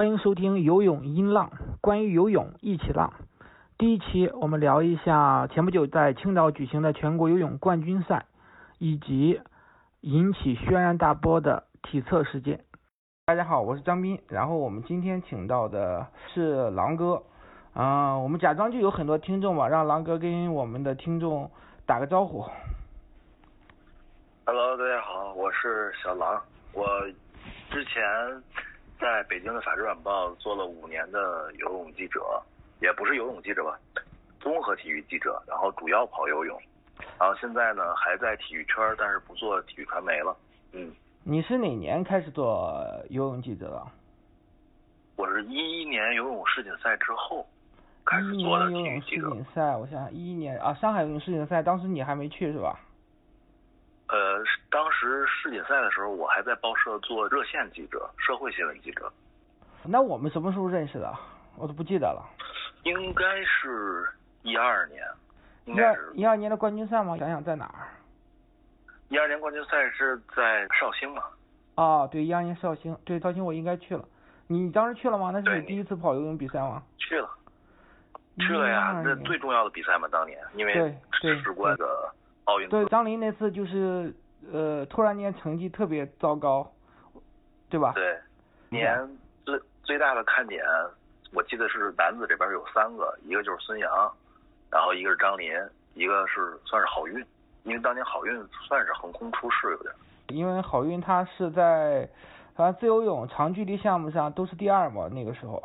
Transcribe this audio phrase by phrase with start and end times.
[0.00, 1.50] 欢迎收听游泳音浪，
[1.82, 3.12] 关于游泳一起浪。
[3.76, 8.24] 第一期我们聊一下前不久在青岛举行的全国游泳冠军赛，
[8.78, 9.38] 以及
[10.00, 12.64] 引起轩然大波的体测事件。
[13.26, 17.22] 大家好，我是张斌，然后我们今天请到的是狼哥。
[17.74, 21.50] 啊、我们假装就有很多听众吧，让狼哥跟我们的听众
[21.84, 22.42] 打个招呼。
[24.46, 26.42] Hello，大家好，我是小狼。
[26.72, 26.86] 我
[27.70, 28.02] 之前
[29.00, 32.20] 在北京的《法制晚报》做了五年的游泳记者，
[32.80, 33.78] 也不是游泳记者吧，
[34.38, 36.60] 综合体育记者，然后主要跑游泳。
[37.18, 40.36] 然后现在呢，还在体育圈，但是不做体育传媒了。
[40.72, 40.92] 嗯，
[41.24, 43.86] 你是哪年开始做游泳记者的？
[45.16, 47.46] 我是一一年游泳世锦赛之后
[48.04, 49.30] 开始做的年游泳世体育记者。
[49.30, 52.78] 锦赛，我想想，一一年啊，上海游泳世锦赛，当时你还没去是吧？
[54.10, 59.10] 呃，当时世锦赛的时候，我还在报社做热线记者，社会新闻记者。
[59.84, 61.14] 那我们什么时候认识的？
[61.56, 62.24] 我都不记得了。
[62.82, 64.08] 应该是
[64.42, 65.02] 一二年，
[65.66, 67.16] 应一二该是一二年的冠军赛吗？
[67.18, 67.86] 想想在哪儿？
[69.08, 71.22] 一二年冠军赛是在绍兴嘛？
[71.76, 74.04] 啊，对，一二年绍兴，对，绍兴我应该去了。
[74.46, 75.30] 你当时去了吗？
[75.32, 76.82] 那是你第一次跑游泳比赛吗？
[76.98, 77.28] 去了，
[78.38, 82.12] 去了呀，12年那最重要的比赛嘛，当年因为对对事关的
[82.50, 84.12] 奥运对，张琳那次就是
[84.52, 86.68] 呃，突然间成绩特别糟糕，
[87.68, 87.92] 对吧？
[87.94, 88.18] 对，
[88.68, 89.08] 年
[89.44, 90.64] 最最大的看点，
[91.32, 93.88] 我记得是男子这边有三个，一个就是孙杨，
[94.68, 95.52] 然后一个是张琳，
[95.94, 97.24] 一个是算是好运，
[97.62, 98.32] 因为当年好运
[98.66, 99.94] 算是横空出世有点。
[100.28, 102.08] 因为好运他是在
[102.54, 105.62] 好像自由泳长距离项目上都是第二嘛，那个时候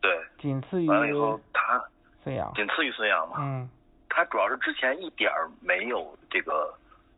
[0.00, 1.80] 对，仅次于完了以后他
[2.24, 2.52] 孙杨。
[2.54, 3.36] 仅次于孙杨嘛。
[3.38, 3.70] 嗯，
[4.14, 6.72] 他主要是之前一点儿没有这个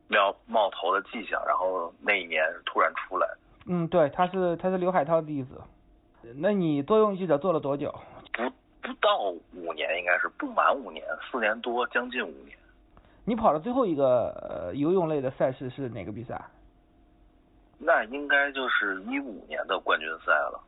[0.06, 3.27] 冒冒头的迹象，然后那一年突然出来，
[3.67, 5.61] 嗯，对，他是他是刘海涛的弟子。
[6.36, 7.92] 那你做游泳记者做了多久？
[8.33, 8.48] 不
[8.80, 9.18] 不到
[9.52, 12.57] 五年，应该是不满五年，四年多，将近五年。
[13.24, 16.41] 你跑的最后一个呃游泳类的赛事是哪个比赛？
[17.77, 20.61] 那应该就是一五年的冠军赛了。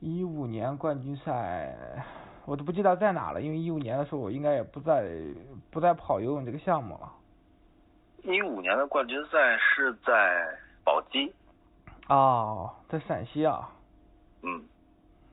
[0.00, 1.76] 一五年冠军赛，
[2.48, 5.06] 我都不记得在哪了，因为一五年的时候我应该也不在
[5.70, 7.12] 不再跑游泳这个项目了。
[8.22, 11.30] 一五年的冠军赛是在宝鸡，
[12.08, 13.68] 哦，在陕西啊。
[14.42, 14.64] 嗯，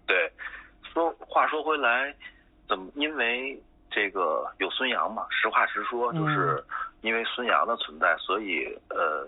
[0.06, 0.30] 对。
[0.92, 2.14] 说话说回来，
[2.68, 3.58] 怎么因为
[3.90, 5.25] 这个有孙杨嘛？
[5.30, 6.62] 实话实说，嗯就是
[7.00, 9.25] 因为孙杨的存在，所以呃，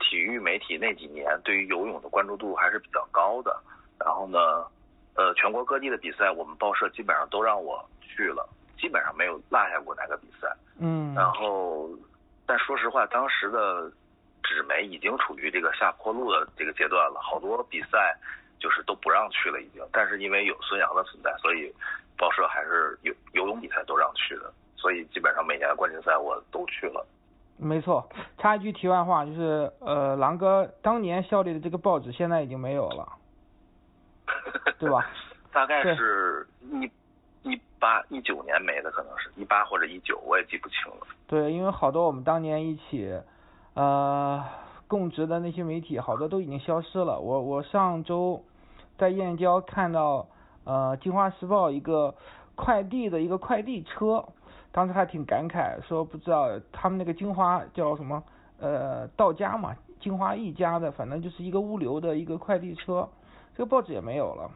[0.00, 3.58] 体育媒体那几年对于游泳的关注度还是比较高的。
[3.98, 4.66] 然后呢，
[5.14, 10.48] 呃，全国各地的比赛，我们报社基本上都让我去了，基本上没有落下过哪个比赛。
[10.78, 11.14] 嗯。
[11.14, 11.88] 然后，
[12.46, 13.90] 但说实话，当时的
[14.42, 18.16] 纸媒已经处于这个下坡路的这个阶段了，好多比赛
[18.58, 19.82] 就是都不让去了，已经。
[19.92, 21.72] 但是因为有孙杨的存在，所以
[22.16, 27.06] 报社还是游游泳比赛都让去的，所以基本上每年的冠军赛我都去了。
[27.58, 28.08] 没错，
[28.38, 33.06] 插一句题外话，就是呃，狼哥当年效力的这个报纸现在已经没有了，
[34.78, 35.06] 对吧？
[35.52, 36.90] 大概是一
[37.42, 41.06] 一八一九年没的，可能是一八或者一九，我也记不清了。
[41.26, 43.18] 对，因为好多我们当年一起
[43.74, 44.44] 呃
[44.86, 47.18] 供职的那些媒体，好多都已经消失了。
[47.18, 48.42] 我我上周
[48.96, 50.26] 在燕郊看到
[50.64, 52.14] 呃《京华时报》一个
[52.54, 54.24] 快递的一个快递车，
[54.70, 58.22] 当时还挺感慨，说不知道他们那个京华叫什么
[58.58, 63.08] 呃到家嘛，京华一家的，反正就是一个物流的一个快递车，
[63.56, 64.50] 这个报纸也没有了。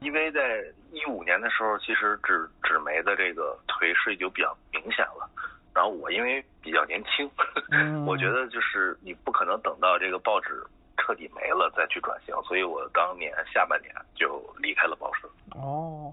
[0.00, 5.28] 因为在一五年的时候，其实纸纸媒的这个颓势就比较明显了。
[5.74, 7.30] 然后我因为比较年轻，
[7.70, 10.64] 嗯 我觉得就是你不可能等到这个报纸
[10.96, 15.28] 彻底没了再去转型，所以我当年下半年就离开了报社。
[15.54, 16.12] 哦，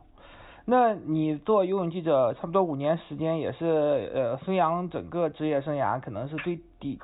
[0.66, 7.00] 那你做游泳记者差不多五年时间，也是呃孙杨整个职业生涯可能是最低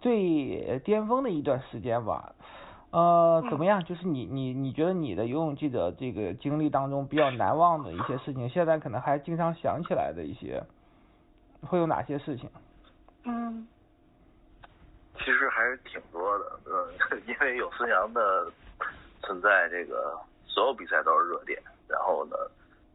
[0.00, 2.32] 最巅峰的一段时间吧。
[2.90, 3.84] 呃，怎么样？
[3.84, 10.62] 就是你你你觉得你的游泳记者这个经历当中比较难忘的一些事情，现在可能还经常想起来的一些，
[11.62, 12.48] 会有哪些事情？
[13.24, 13.66] 嗯，
[15.18, 18.50] 其实还是挺多的，嗯， 因为有孙杨的
[19.22, 20.16] 存在，这个
[20.46, 21.60] 所有比赛都是热点。
[21.88, 22.36] 然后呢，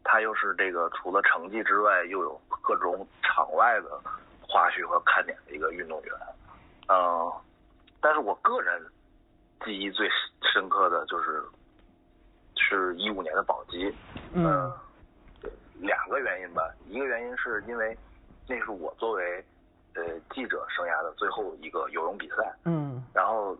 [0.03, 4.01] 他又是这个除了成绩之外，又有各种场外的
[4.41, 6.13] 花絮和看点的一个运动员。
[6.87, 7.31] 嗯，
[7.99, 8.81] 但是我个人
[9.65, 10.09] 记忆最
[10.53, 11.43] 深刻的就是
[12.55, 13.93] 是一五年的宝鸡。
[14.33, 14.81] 嗯呃
[15.79, 17.97] 两个原因吧，一个原因是因为
[18.47, 19.43] 那是我作为
[19.95, 23.57] 呃记者生涯的最后一个游泳比赛，嗯然后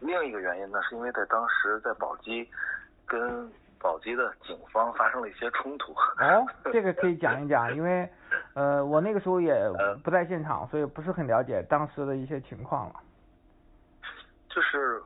[0.00, 2.46] 另一个原因呢，是因为在当时在宝鸡
[3.06, 5.92] 跟宝鸡的警方发生了一些冲突。
[6.18, 8.06] 哦，这个可以讲一讲，因为
[8.52, 12.94] 呃我那个时候也呃不在现场，所以不是很了解当时的一些情况了。
[14.50, 15.02] 就是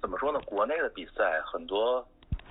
[0.00, 0.40] 怎么说呢？
[0.46, 2.06] 国内的比赛很多，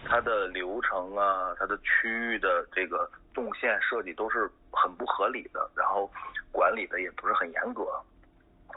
[0.06, 6.10] 它的流程啊，它的区域的这个动线设计都是很不合理的，然后
[6.51, 7.86] 管理的也不是很严格。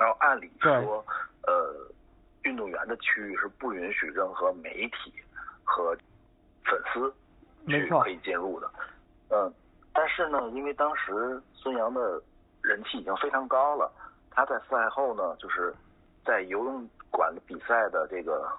[0.00, 1.04] 然后按理说，
[1.46, 1.86] 呃，
[2.44, 5.12] 运动员的区域是不允许任何媒体
[5.64, 5.94] 和
[6.64, 7.14] 粉丝
[7.68, 8.70] 去可以进入的。
[9.28, 9.52] 嗯，
[9.92, 12.20] 但是呢，因为当时孙杨的
[12.62, 13.92] 人气已经非常高了，
[14.30, 15.74] 他在赛后呢，就是
[16.24, 18.50] 在游泳馆比赛的这个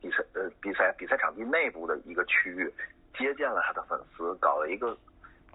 [0.00, 2.72] 比赛呃比赛比赛场地内部的一个区域
[3.18, 4.96] 接见了他的粉丝，搞了一个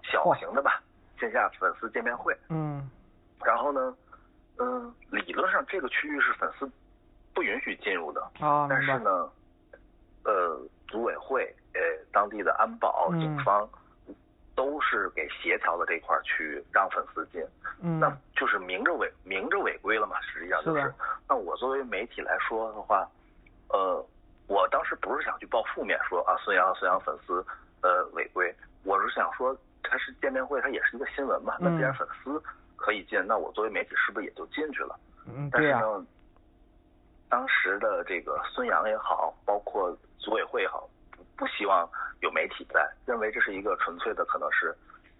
[0.02, 0.82] 小型的吧
[1.18, 2.36] 线下粉丝见面会。
[2.48, 2.90] 嗯
[3.42, 3.96] 然后呢，
[4.58, 6.70] 嗯，理论上这个区域是粉丝
[7.32, 8.76] 不允许进入的，啊，明白。
[8.76, 9.10] 但是呢，
[10.24, 11.42] 呃，组委会、
[11.72, 11.80] 呃，
[12.12, 13.66] 当地的安保、嗯警方
[14.60, 17.42] 都是给协调的这块区域，让粉丝进，
[17.80, 17.98] 嗯。
[17.98, 20.82] 那就是明着违明着违规了嘛，实际上就是。
[20.82, 20.94] 的。
[21.26, 23.08] 那我作为媒体来说的话，
[23.70, 24.06] 呃，
[24.48, 27.42] 我当时不是想去报负面说啊孙杨孙杨粉丝
[27.80, 28.54] 呃违规，
[28.84, 31.94] 我是想说他是见面会，他也是一个新闻嘛，那既然嗯。
[31.94, 32.42] 粉丝
[32.76, 34.94] 可以进，那我作为媒体是不是也就进去了？
[35.26, 36.06] 嗯但是呢，
[37.30, 40.86] 当时的这个孙杨也好，包括组委会也好，
[41.40, 41.88] 不不希望
[42.20, 44.76] 有媒体在，认为这是一个纯粹的可能是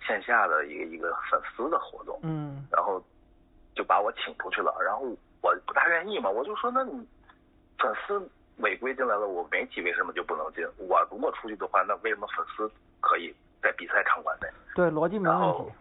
[0.07, 3.03] 线下的一个一个粉丝的活动，嗯然后
[3.75, 4.77] 就把我请出去了。
[4.85, 5.01] 然后
[5.41, 7.09] 我不大愿意嘛，我就说那你
[7.79, 8.21] 粉丝
[8.59, 10.63] 违规进来了，我媒体为什么就不能进？
[10.77, 12.71] 我如果出去的话，那为什么粉丝
[13.01, 14.49] 可以在比赛场馆内？
[14.75, 15.73] 对，逻辑没问然后题。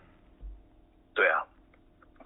[1.14, 1.44] 对啊，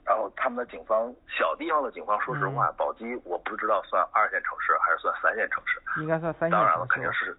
[0.06, 5.82] 然后他们的警方，小地方的警方，说实话，嗯宝鸡我不知道算二线城市还是算三线城市。
[6.00, 6.86] 应该算三线当然了。
[6.86, 7.36] 肯定是，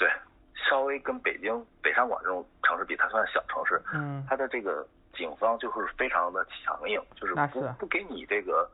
[0.00, 0.08] 对，
[0.54, 3.78] 稍微跟北京、北上广这种城市比，它算小城市。
[3.92, 7.34] 嗯它的这个警方就是非常的强硬，就是
[7.78, 8.66] 不给你这个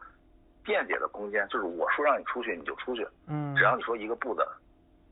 [0.62, 4.46] 辩解的空间，就是我说让你出去你就出去，嗯，只要你说一个不字，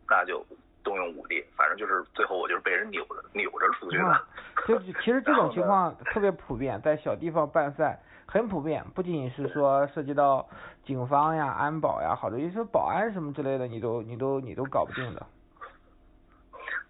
[0.09, 0.47] 那就
[0.85, 4.05] 动用武力，反正就是最后我就是被人扭着扭着出去的。
[4.05, 4.21] 嗯
[4.69, 10.49] 就其实这种情况特别普遍，在小地方办赛很普遍，不仅是说涉及到
[10.85, 15.27] 警方呀、安保呀，好多一些保安什么之类的，你都你都你都搞不定的。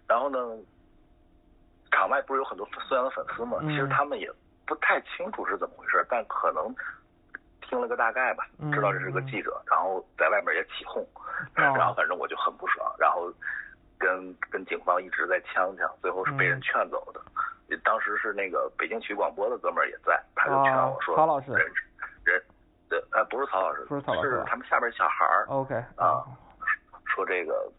[0.07, 0.37] 然后呢，
[1.91, 3.57] 场外不是有很多孙杨的粉丝吗？
[3.61, 4.31] 嗯其实他们也
[4.65, 6.73] 不太清楚是怎么回事，但可能
[7.61, 13.31] 听了个大概吧，嗯知道这是个记者，然后在外面也起哄，哦然后反正我就很不爽，然后
[13.97, 17.21] 跟跟警方一直在呛呛，最后是被人劝走的。
[17.83, 21.65] 当时是那个北京体育广播的哥们儿也在，他就劝我说，哦曹老师人
[22.23, 22.41] 人
[22.87, 26.23] 对，呃，不是曹老师，不是曹老师是他们下边小孩儿 OK 啊，
[27.05, 27.69] 说这个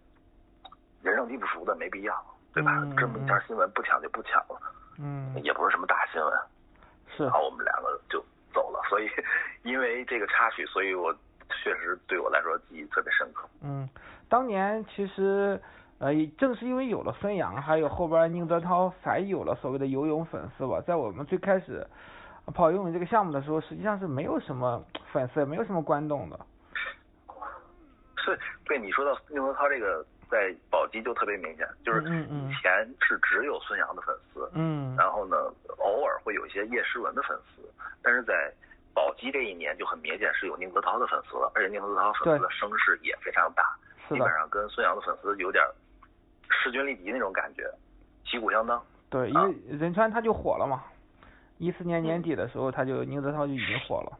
[1.06, 2.12] 人生地不熟的没必要，
[2.53, 2.73] 对吧？
[2.82, 4.61] 嗯这么一条新闻不抢就不抢了，
[4.99, 6.32] 嗯，也不是什么大新闻。
[7.17, 8.20] 是然后我们两个就
[8.53, 9.08] 走了，所以
[9.62, 11.14] 因为这个插曲，所以我
[11.62, 13.49] 确实对我来说记忆特别深刻。
[13.62, 13.88] 嗯，
[14.29, 15.61] 当年其实
[15.99, 20.81] 呃，正是因为有了孙杨，还有后边宁泽涛，才有了所谓的游泳粉丝吧。
[20.85, 21.87] 在我们最开始
[22.52, 26.38] 跑游泳这个项目的时候，实际上是没有什么粉丝，也没有什么观众的。
[28.19, 35.37] 所以对你说到宁泽涛这个，在宝鸡就特别明显，就是以前是只有孙杨的粉丝，嗯然后呢，
[35.78, 37.62] 偶尔会有一些叶诗文的粉丝，
[38.02, 38.52] 但是在
[38.92, 43.62] 宝鸡这一年就很明显是有宁泽涛的粉丝了，而且宁泽涛粉丝的声势也非常大，
[44.09, 45.62] 是基本，上跟孙杨的粉丝有点
[46.50, 47.62] 势均力敌那种感觉，
[48.25, 48.83] 旗鼓相当。
[49.09, 50.83] 对，因为仁川他就火了嘛。
[51.59, 54.18] 一四年年底的时候，他就宁泽涛就已经火了。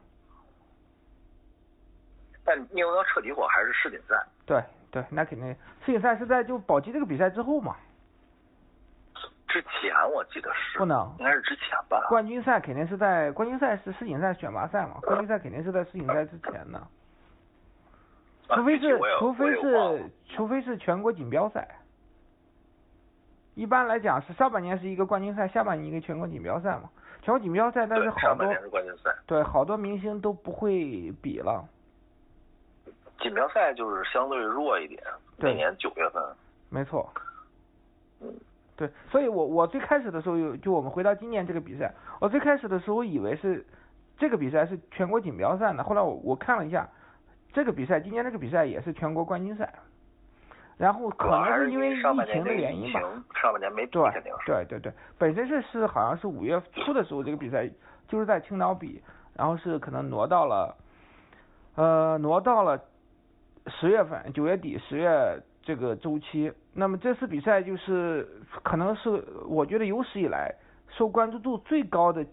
[2.43, 5.47] 但宁泽涛彻底火还是世锦赛，对对，那肯定
[5.85, 7.75] 世锦赛是在就宝鸡这个比赛之后嘛，
[9.47, 12.05] 之前我记得是不能应该是之前吧。
[12.09, 21.67] 冠军赛肯定是在冠军赛是世锦赛选拔赛嘛，冠军赛肯定是在世锦赛之前的，啊除非是除非是除非是全国锦标赛。
[23.55, 26.89] 一般来讲是上半年是一个冠军赛，下半年一个全国锦标赛嘛。
[27.23, 28.53] 全国锦标赛，但是好多
[29.25, 31.67] 对好多明星都不会比了。
[33.19, 35.01] 锦标赛就是相对弱一点，
[35.37, 36.23] 对每年九月份。
[36.69, 37.09] 没错，
[38.21, 38.33] 嗯，
[38.75, 43.65] 对，所以我我最开始的时候有，就我们回到今年这个比赛，我最开始的时候以为是
[44.17, 46.87] 这个比赛是全国锦标赛呢，后来我我看了一下，
[47.53, 49.71] 这个比赛今年这个比赛也是全国冠军赛，
[50.77, 52.99] 然后可能是因为疫上半年情的原因吧，
[53.41, 54.11] 上半年没比对。
[54.45, 57.69] 对对对，本身是是好像是五月初的时候这个比赛
[58.07, 59.01] 就是在青岛比，
[59.33, 60.75] 然后是可能挪到了，
[61.75, 62.77] 呃挪到了
[63.67, 66.51] 十月份，九月底十月这个周期。
[66.73, 68.27] 那么这次比赛就是
[68.63, 69.09] 可能是
[69.47, 70.53] 我觉得有史以来
[70.89, 72.25] 受关注度最高的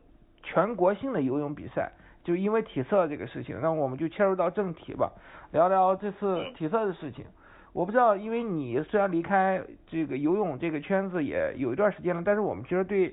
[0.43, 1.91] 全国性的游泳比赛，
[2.23, 5.11] 就因为体测这个事情，那我们就切入到正题吧，
[5.53, 7.25] 聊聊这次体测的事情。
[7.73, 13.13] 我不知道，因为你虽然离开这个游泳这个圈子也有一段时间了，但是我们其实对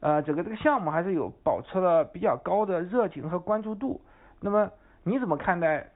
[0.00, 4.00] 呃整个这个项目还是有保持了比较高的热情和关注度。
[4.40, 4.70] 那么
[5.02, 5.86] 你怎么看待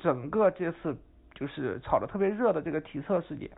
[0.00, 0.96] 整个这次
[1.34, 3.50] 就是炒得特别热的这个体测事件？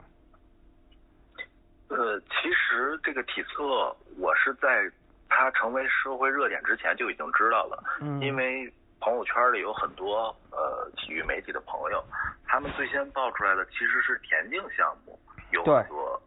[1.88, 4.90] 呃，其实这个体测我是在
[5.28, 12.04] 它成为社会热点之前就已经知道了，嗯，因为朋友圈里有很多呃体育媒体的朋友。
[12.46, 15.18] 他们最先爆出来的其实是田径项目，
[15.52, 16.20] 有很多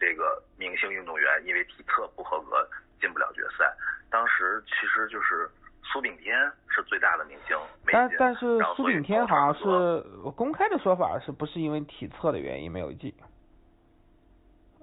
[0.00, 2.66] 这个明星运动员因为体测不合格
[3.00, 3.70] 进不了决赛。
[4.10, 5.48] 当时其实就是
[5.92, 6.36] 苏炳添
[6.68, 7.56] 是最大的明星，
[7.92, 10.00] 但但是苏炳添好像是
[10.36, 13.12] 公开的说法是不是因为体测的原因没有进？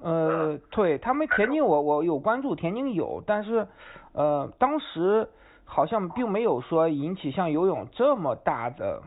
[0.02, 3.68] 呃，对他们田径我我有关注，田径有，但是
[4.14, 5.28] 呃当时
[5.64, 9.02] 好像并没有说引起像游泳这么大的。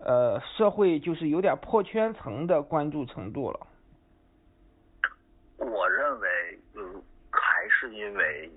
[0.00, 3.66] 呃，社会就是有点破圈层的关注程度了。
[5.58, 8.48] 我认为，嗯，还是因为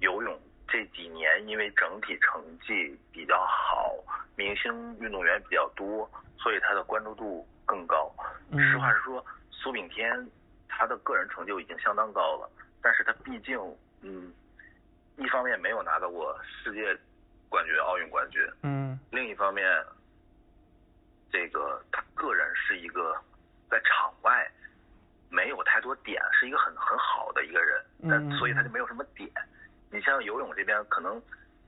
[0.00, 0.36] 游泳
[0.70, 3.92] 这几年因为整体成绩比较好，
[4.36, 6.08] 明星运动员比较多，
[6.38, 8.10] 所以他的关注度更高。
[8.52, 10.08] 实话实说，苏炳添
[10.68, 12.48] 他的个人成就已经相当高了，
[12.80, 13.58] 但是他毕竟，
[14.02, 14.32] 嗯，
[15.16, 16.96] 一方面没有拿到过世界
[17.48, 19.64] 冠军、奥运冠军，嗯，另一方面。
[21.32, 23.16] 这个他个人是一个
[23.70, 24.50] 在场外
[25.28, 29.30] 没有太多点，是一个很很好的一个人，但，所以他就没有什么点。
[29.90, 31.20] 你像游泳这边，可能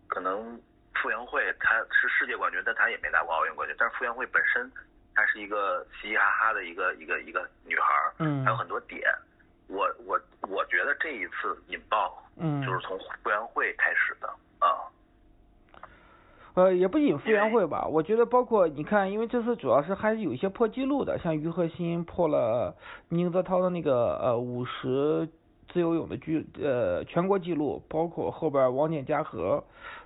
[0.09, 0.59] 可能
[0.95, 3.77] 傅园慧她是世界冠军，但她也没拿过奥运冠军。
[3.79, 4.71] 但是傅园慧本身
[5.15, 7.87] 她是一个嘻嘻哈哈的一个一个一个女孩，
[8.19, 9.03] 嗯，还有很多点。
[9.69, 14.69] 我我我觉得这一次引爆，嗯，就是从傅园慧开始的啊。
[16.55, 22.77] 呃，也不仅傅园慧吧，我觉得包括你看，因为这次主要是还是有一些破纪录的，像于和新破了
[23.09, 25.27] 宁泽涛的那个呃五十
[25.69, 29.63] 自由泳的纪呃全国纪录，包括后边王翦嘉禾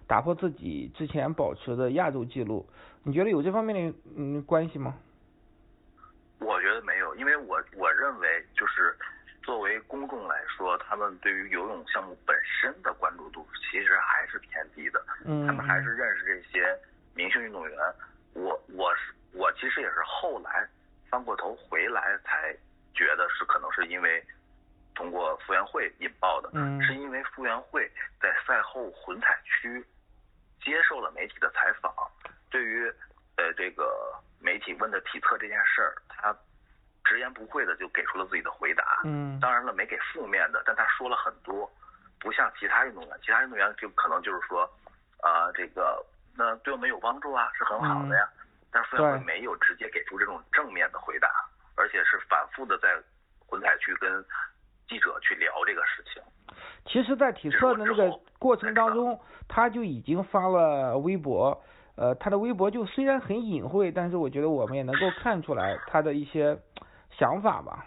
[0.07, 2.69] 打破自己之前保持的亚洲纪录，
[3.03, 4.95] 你觉得有这方面的嗯关系吗？
[6.39, 8.95] 我觉得没有，因为我我认为就是
[9.43, 15.03] 作为公众来说，他们对于游泳项目本身的关注度其实还是偏低的。
[15.25, 16.79] 他们还是认识这些
[17.15, 17.79] 明星运动员。
[18.35, 20.69] 我我是我其实也是后来
[21.09, 22.55] 翻过头回来才
[22.93, 24.23] 觉得是可能是因为
[24.97, 26.51] 通过傅园慧引爆的，
[26.85, 27.89] 是因为傅园慧
[28.21, 29.85] 在赛后混采区
[30.61, 31.95] 接受了媒体的采访，
[32.51, 32.93] 对于
[33.37, 36.37] 呃这个媒体问的体测这件事儿，他
[37.05, 39.03] 直言不讳的就给出了自己的回答。
[39.05, 41.71] 嗯，当然了，没给负面的，但他说了很多，
[42.19, 44.69] 不像其他运动员，其他运动员就可能就是说。
[45.23, 46.05] 啊，这个
[46.37, 48.29] 那对我们有帮助啊，是很好的呀。
[48.71, 51.29] 但是傅园慧没有直接给出这种正面的回答，
[51.75, 52.95] 而且是反复的在
[53.47, 54.25] 混采区跟
[54.89, 56.23] 记者去聊这个事情。
[56.85, 61.63] 其实，在体测的那个过程当中，他就已经发了微博。
[61.97, 66.57] 呃，他的微博就虽然很隐晦，但是我觉得我们也能够看出来他的一些
[67.11, 67.85] 想法吧。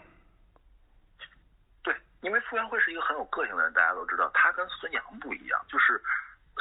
[1.84, 6.02] 对，因为傅园慧是一个很有个性的人，大家都知道，他跟孙杨不一样，就是。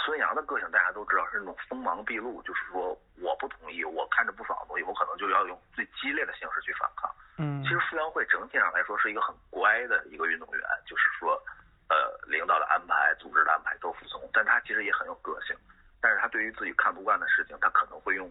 [0.07, 7.11] 孙杨的个性大家都知道是那种锋芒毕露，就是说我不同意，我看着不爽的东西，我可能就要用最激烈的形式去反抗。
[7.39, 11.41] 嗯，其实傅园慧整体上来说是一个很乖的一个运动员，就是说，
[11.89, 15.57] 呃，领导的安排、组织的安排都服从，但她其实也很有个性。
[16.01, 18.31] 但是她对于自己看不惯的事情，他可能会用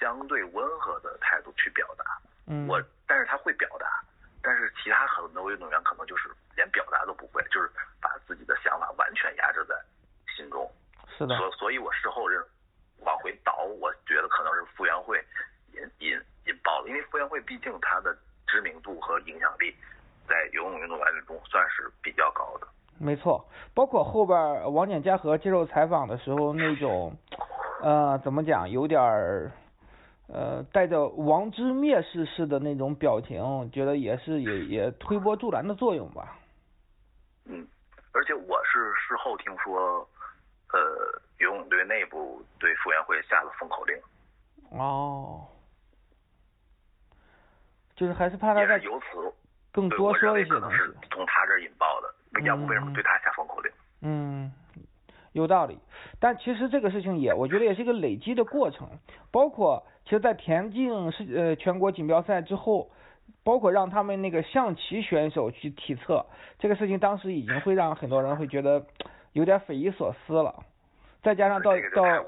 [0.00, 2.04] 相对温和的态度去表达。
[2.46, 3.86] 嗯，我，但是他会表达，
[4.42, 9.74] 但是其他很多运动员可能就是连表达都不会，就是把自己的想法完全压制在
[10.36, 10.70] 心中。
[11.18, 12.40] 是的，所所以，我事后认
[13.00, 15.24] 往回倒，我觉得可能是傅园慧
[15.72, 19.74] 引引引爆了，因为傅园慧毕竟她的知名度和影响力
[20.28, 22.66] 在游泳运动员中算是比较高的。
[22.98, 27.16] 没错，包括后边王翦嘉禾接受采访的时候那种，
[27.80, 29.52] 呃，怎么讲，有点儿
[30.28, 36.36] 呃带着王之蔑视似的那种表情，觉得也是也也推波助澜的作用吧。
[37.44, 37.64] 嗯，
[38.12, 40.06] 而且我是事后听说。
[40.72, 40.80] 呃，
[41.38, 43.96] 游泳队内部对傅园慧下了封口令。
[44.70, 45.46] 哦，
[47.94, 49.06] 就是还是怕他在由此
[49.72, 50.76] 更多说一些东西。
[50.76, 53.15] 是从他这引爆的，要不为什么对他？
[54.06, 54.52] 嗯，
[55.32, 55.78] 有道理。
[56.20, 58.88] 但其实这个事情也，我觉得也是一个累积的过程。
[59.32, 62.88] 包括其实，在田径是呃全国锦标赛之后，
[63.42, 66.24] 包括让他们那个象棋选手去体测，
[66.60, 68.86] 这个事情当时已经会让很多人会觉得
[69.32, 70.54] 有点匪夷所思了。
[71.22, 72.24] 再加上到到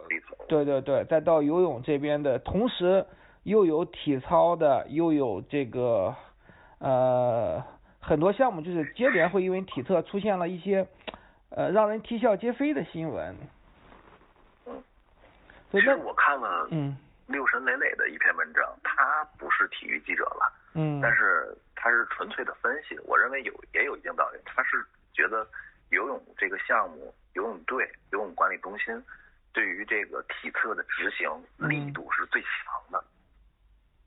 [0.48, 3.06] 对对对，再到游泳这边的同时，
[3.44, 6.12] 又有体操的，又有这个
[6.80, 7.62] 呃
[8.00, 10.84] 很多项目，就是接连会因为体测出现了一些
[11.50, 13.36] 呃让人啼笑皆非的新闻。
[14.66, 14.82] 嗯，
[15.70, 25.46] 其实我看了嗯六神磊磊的一篇文章，他不是体育记者了，嗯，但是他是纯粹的分析，我认为有也有一定道理，他是觉得
[25.90, 27.14] 游泳这个项目。
[27.34, 29.00] 游泳队、游泳管理中心
[29.52, 31.30] 对于这个体测的执行
[31.68, 32.50] 力度是最强
[32.90, 33.04] 的，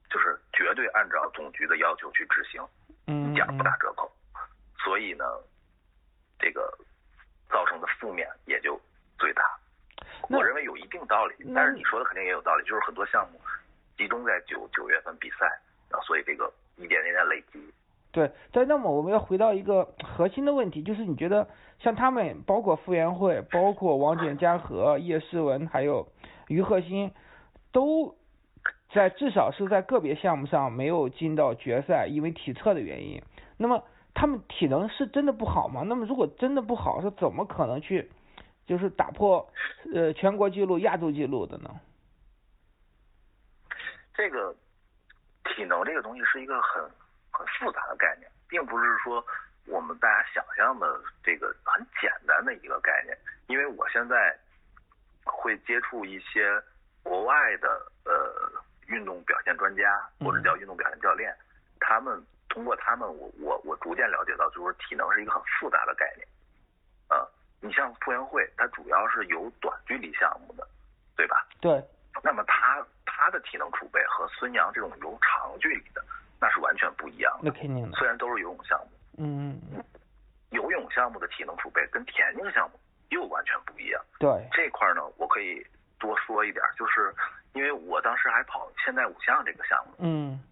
[0.09, 2.61] 就是绝对按照总局的要求去执行，
[3.05, 4.11] 一点不打折扣。
[4.83, 5.23] 所以呢，
[6.39, 6.77] 这个
[7.51, 8.79] 造成的负面也就
[9.19, 9.43] 最大。
[10.29, 13.39] 我认为有一定道理，但是你说的肯定也有道理，就是很多项目
[13.97, 15.45] 集中在九九月份比赛，
[15.89, 17.73] 然后所以这个一点点点累积。
[18.11, 21.47] 对，但那么我们要回到一个核心的问题，就是你觉得
[21.79, 26.07] 像他们，包括傅园慧，包括王简嘉禾、叶诗文，还有
[26.47, 27.11] 于鹤新，
[27.71, 28.15] 都
[28.93, 33.21] 在至少是在个别项目上没有进到决赛，因为体测的原因。
[33.57, 35.83] 那么他们体能是真的不好吗？
[35.85, 38.09] 那么如果真的不好，是怎么可能去
[38.65, 39.51] 就是打破
[39.93, 41.69] 呃全国纪录、亚洲纪录的呢？
[44.13, 44.55] 这个
[45.45, 46.89] 体能这个东西是一个很。
[47.33, 49.25] 很复杂的概念，并不是说
[49.65, 53.17] 我们大家想象的这个很简单的一个概念。
[53.47, 54.37] 因为我现在
[55.23, 56.61] 会接触一些
[57.01, 57.69] 国外的
[58.03, 58.11] 呃
[58.87, 59.83] 运动表现专家
[60.19, 61.33] 或者叫运动表现教练，
[61.79, 66.27] 他们通过他们，我我我逐渐了解到，就是体能是一个很复杂的概念。
[67.07, 67.25] 啊，
[67.61, 70.67] 你像傅园慧，他主要是游短距离项目的，
[71.15, 71.47] 对吧？
[71.61, 71.81] 对。
[72.21, 76.03] 那么他他的体能储备和孙杨这种游长距离的。
[76.43, 77.39] 那是完全不一样的。
[77.43, 77.95] 那肯定的。
[77.97, 79.83] 虽然都是游泳项目，嗯嗯，
[80.49, 84.03] 游泳项目的体能储备跟田径项目又完全不一样。
[84.17, 84.49] 对。
[84.51, 85.63] 这块呢，我可以
[85.99, 87.13] 多说一点，就是
[87.53, 89.93] 因为我当时还跑现代五项这个项目。
[89.99, 90.43] 嗯。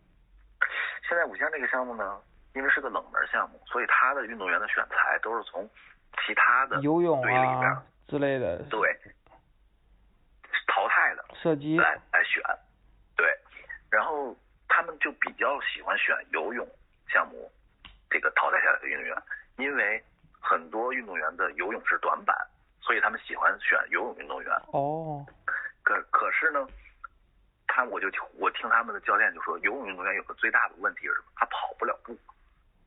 [1.20, 2.18] 现代五项这个项目呢，
[2.54, 5.70] 因为是个冷门项目，所以他的运动员的选材都是从
[6.26, 8.64] 其他的游泳啊之类的。
[8.70, 8.80] 对。
[10.68, 11.26] 淘汰的。
[11.44, 11.78] 射击。
[11.78, 12.42] 来来选，
[13.18, 13.28] 对，
[13.92, 14.36] 然后。
[14.72, 16.66] 他们就比较喜欢选游泳
[17.12, 17.52] 项目，
[18.10, 19.18] 这个淘汰下来的运动员，
[19.58, 20.02] 因为
[20.40, 22.38] 很多运动员的游泳是短板，
[22.80, 24.52] 所以他们喜欢选游泳运动员。
[24.72, 25.26] 哦。
[25.84, 26.66] 可可是呢，
[27.68, 31.32] 他我就我听他们的教练就说，游泳运动员有个最大的问题是什么？
[31.36, 32.16] 他跑不了步，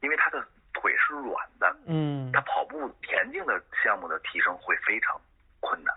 [0.01, 1.77] 因为他的腿是软的。
[1.87, 2.31] 嗯。
[2.33, 5.21] 他跑步田径的项目的提升会非常
[5.61, 5.95] 困难。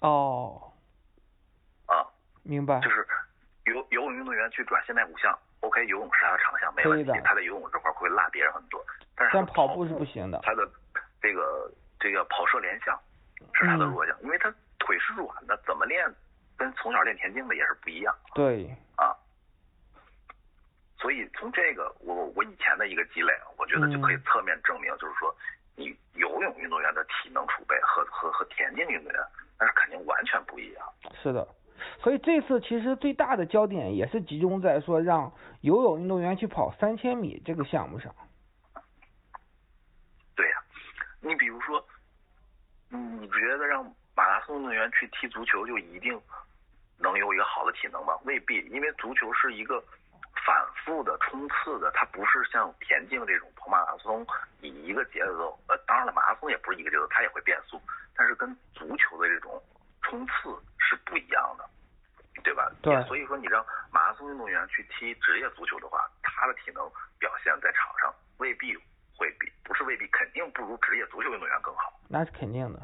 [0.00, 0.72] 哦。
[1.86, 2.04] 啊。
[2.42, 2.80] 明白。
[2.80, 3.06] 就是。
[3.66, 7.12] 游游泳运动员去转现代五项，OK，游泳是他的长项，没问题。
[7.22, 10.40] 他在游泳这块会落别人很多，但是他跑步是不行的。
[10.42, 10.68] 他的
[11.20, 13.00] 这个这个跑射连项
[13.54, 16.12] 是他的弱项，因为他腿是软的，怎么练
[16.58, 18.12] 跟从小练田径的也是不一样。
[18.34, 18.68] 对。
[18.96, 19.14] 啊。
[20.98, 25.32] 所以从这个我我以前的一个积累，我觉得就可以侧面证明，就是说
[25.76, 29.22] 你游泳运动员的体能储备和和和田径运动员
[29.60, 30.92] 那是肯定完全不一样。
[31.22, 31.46] 是的。
[32.00, 38.14] 所以这次其实最大的焦点也是集中在说让游泳运动员去跑三千米这个项目上。
[40.36, 40.62] 对呀，
[41.20, 41.84] 你比如说，
[42.90, 43.84] 你觉得让
[44.14, 46.16] 马拉松运动员去踢足球就一定
[46.96, 48.16] 能有一个好的体能吗？
[48.22, 49.82] 未必，因为足球是一个
[50.46, 54.24] 反复的冲刺的，它不是像田径这种跑马拉松
[54.60, 55.58] 以一个节奏。
[55.66, 57.82] 呃，当然了，马拉松也不是一个节奏，它也会变速，
[58.14, 59.60] 但是跟足球的这种
[60.02, 60.32] 冲刺
[60.78, 61.68] 是不一样的。
[62.82, 66.82] 对所以说你让马拉松运动员去踢职业足球的话，他的体能
[67.18, 68.74] 表现在场上未必
[69.16, 71.92] 会比，不是未必，肯定不如职业足球运动员更好。
[72.08, 72.82] 那是肯定的。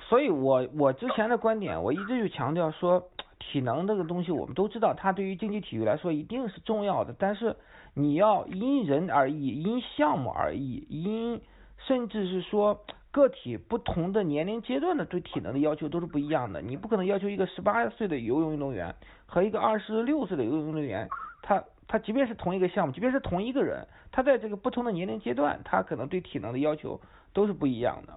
[0.00, 7.54] 所以我我之前的观点，我一直就强调说，体能这个东西，我们都知道，它对于竞技体育来说一定是重要的，但是
[7.92, 11.42] 你要因人而异，因项目而异，因
[11.86, 12.82] 甚至是说。
[13.12, 18.94] 个体不同的年龄阶段的对体能的要求都是不一样的，你不可能要求一个十八岁的游泳运动员
[19.26, 21.06] 和一个二十六岁的游泳运动员，
[21.42, 26.98] 他他即便是同一个项目，即便是同一个人，他在这个不同的年龄阶段，他可能对体能的要求
[27.34, 28.14] 都是不一样的。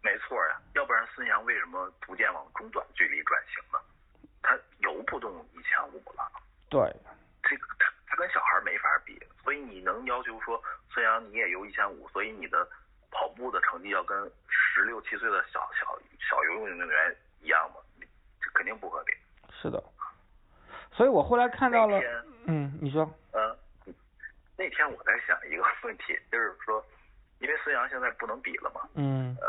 [0.00, 3.80] 没错呀，要不然孙杨为什么逐渐往中短距离转型呢？
[4.42, 6.22] 他游不动一千五了。
[6.68, 6.80] 对。
[7.42, 10.62] 这个他他跟小孩没法比，所以你能要求说
[10.94, 12.64] 孙杨你也游一千五，所以你的。
[13.10, 17.76] 跑步的成绩要跟十六七岁的小小小游泳运动员一样吗？
[18.40, 19.12] 这肯定不合理。
[19.60, 19.82] 是的，
[20.92, 22.00] 所以我后来看到了
[22.46, 23.56] 嗯，你说，嗯，
[24.56, 26.84] 那天我在想一个问题，就是说，
[27.38, 29.46] 因为孙杨现在不能比了嘛，嗯呃，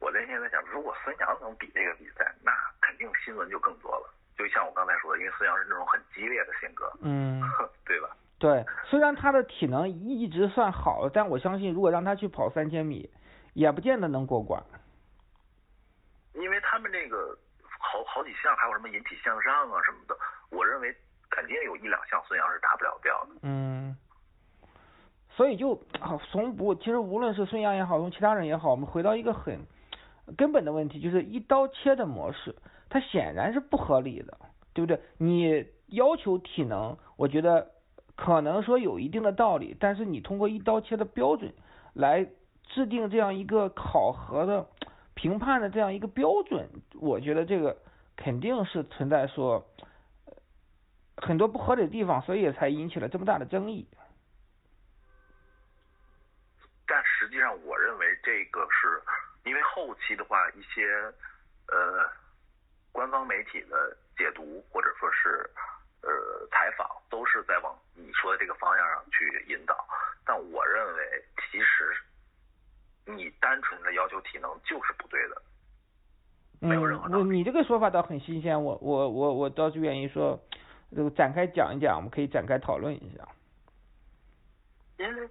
[0.00, 4.12] 我那天在想，如果孙杨能比这个比赛，那肯定新闻就更多了。
[4.36, 7.40] 就像我刚才说的，因为孙杨是那种很激烈的性格，嗯，
[7.86, 8.10] 对吧？
[8.38, 13.08] 对，虽然他的体能一直算好，但我相信如果让他去跑三千米，
[13.54, 14.62] 也不见得能过关。
[16.34, 17.38] 因为他们这个
[17.78, 20.16] 好好几项，还有什么引体向上啊什么的，
[20.50, 20.94] 我认为
[21.30, 23.40] 肯定有一两项孙杨是达不了标的。
[23.42, 23.96] 嗯，
[25.30, 29.60] 所以就啊从不，其实无论是孙杨也好，从其他人也好，我们回到一个很
[30.36, 32.54] 根本的问题，就是一刀切的模式，
[32.90, 34.36] 它显然是不合理的，
[34.74, 35.00] 对不对？
[35.18, 37.70] 你要求体能，我觉得
[38.16, 41.52] 可能说有一定的道理，但是你通过一刀切的标准
[41.94, 42.24] 来
[42.64, 44.66] 制定这样一个考核的
[45.14, 46.68] 评判的这样一个标准，
[47.00, 47.76] 我觉得这个
[48.16, 49.66] 肯定是存在说
[51.16, 53.86] 很多不合理的地方，所以才引起了这么大的争议。
[56.86, 59.02] 但实际上，我认为这个是
[59.48, 60.86] 因为后期的话，一些
[61.68, 62.06] 呃
[62.92, 65.50] 官方媒体的解读或者说是
[66.04, 69.76] 呃采访，都是在往你说的这个方向上去引导。
[70.24, 71.94] 但我认为，其实
[73.06, 75.42] 你单纯的要求体能就是不对的。
[76.60, 80.40] 没有任何嗯，道理你你这个说法倒很新鲜，我我我我倒是愿意说，
[80.94, 83.28] 这个展开讲一讲，我们可以展开讨论一下。
[84.96, 85.28] 因为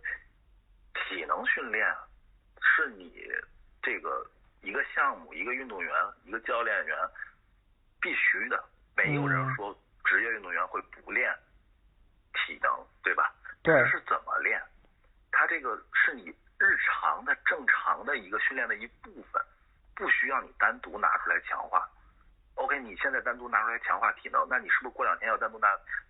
[0.94, 1.88] 体能训练
[2.62, 3.12] 是你
[3.82, 4.24] 这个
[4.62, 5.92] 一个项目、一个运动员、
[6.26, 6.96] 一个教练员
[8.00, 8.64] 必须的。
[8.96, 11.34] 没有人嗯说职业运动员会不练
[12.34, 12.72] 体能，
[13.04, 13.34] 对吧？
[13.62, 14.62] 对这是怎么练？
[15.32, 16.26] 他这个是你
[16.60, 19.42] 日常的正常的一个训练的一部分，
[19.96, 21.88] 不需要你单独拿出来强化。
[22.56, 25.68] OK，你现在单独拿出来强化体能，那你是不是过两天要单独拿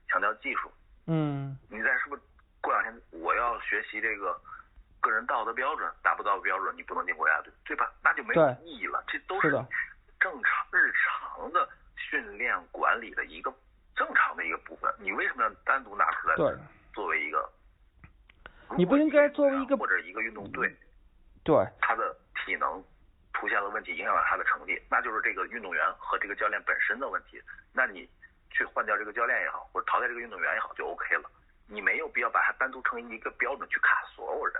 [0.09, 0.71] 强调技术？
[1.07, 2.21] 嗯你再是不是
[2.61, 4.39] 过两天我要学习这个
[4.99, 7.91] 个人道德标准，达不到标准，你不能进国家队，对吧？
[8.03, 9.03] 那就没有意义了。
[9.07, 9.65] 这都是的
[10.19, 13.53] 正常日常的训练管理的一个
[13.95, 14.93] 正常的一个部分。
[14.99, 16.53] 你为什么要单独拿出来对
[16.93, 17.49] 作为一个？
[18.75, 20.73] 你不应该作为一个或者一个运动队，
[21.43, 22.83] 对，他的体能
[23.33, 27.39] 出现了问题，影响了他的成绩，那就是这个运动员和这个教练本身的问题。
[27.71, 28.09] 那你
[28.49, 31.29] 去换掉这个教练也好，或者淘汰这个运动员也好，就 OK 了。
[31.67, 34.55] 你没有必要把它单独成一个标准去卡所有人。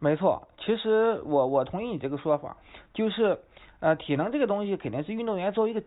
[0.00, 0.48] 没错。
[0.58, 2.56] 其实我我同意你这个说法，
[2.92, 3.38] 就是
[3.80, 5.82] 呃体能这个东西肯定是运动员作为一个，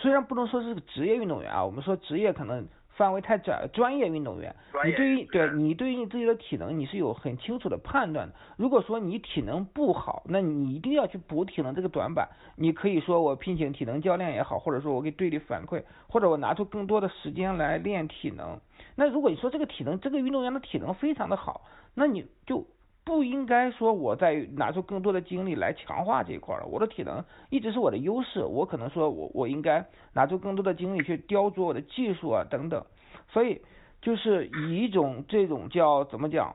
[0.00, 8.34] 虽然不能说是个职业运动员啊，我们说职业可能范围太窄了，专业运动员，你对于对你对于你自己的体能你是有很清楚的判断的。
[8.56, 12.28] 如果说你体能不好，那你一定要去补体能这个短板。
[12.56, 18.58] 你可以说我聘请体能教练也好，或者说我给队里反馈，或者我拿出更多的时间来练体能。
[18.96, 21.60] 那如果你说这个体能，这个运动员的体能非常的好，
[21.94, 22.66] 那你就
[23.08, 26.66] 不应该说我再拿出更多的精力来强化这一块了。
[26.66, 32.84] 我的体能一直是我的优势，我可能说我我应该拿出更多的精力去雕琢我的技术啊等等。
[33.30, 33.62] 所以
[34.02, 36.54] 就是以一种这种叫怎么讲，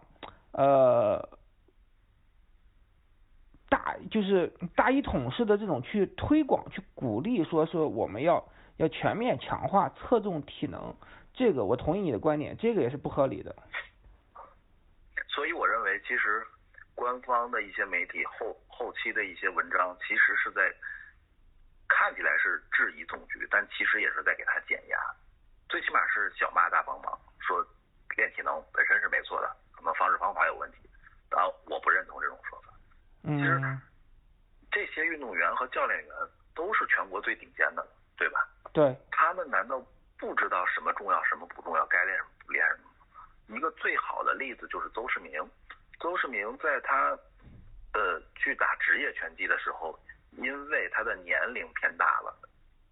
[0.52, 1.28] 呃，
[3.68, 8.46] 大就是大一统式的这种去推广、去鼓励，说说我们要
[8.78, 10.94] 要全面强化、侧重体能。
[11.34, 13.56] 这个我同意你的观点，这个也是不合理的。
[15.34, 16.46] 所以我认为，其实
[16.94, 20.72] 官方的一些媒体后后期的一些文章，其实是在
[21.88, 25.00] 看起来是质疑总局，但其实也是在给他减压。
[25.68, 27.66] 最起码是小骂大帮忙，说
[28.16, 30.78] 练体能本身是没错的，可能方式方法有问题。
[31.32, 32.70] 当然，我不认同这种说法。
[33.24, 33.82] 其实嗯，
[34.72, 36.14] 这些运动员和教练员
[36.54, 37.84] 都是全国最顶尖的，
[38.16, 38.48] 对吧？
[38.72, 39.84] 对，他们难道
[40.20, 42.83] 不知道什么重要，什么不重要，该练什么不练什么
[43.84, 45.34] 最好的例子就是邹市明。
[46.00, 47.10] 邹市明在他
[47.94, 50.00] 呃去打职业拳击的时候，
[50.38, 52.34] 因为他的年龄偏大了，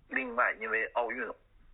[0.10, 1.26] 另外因为奥运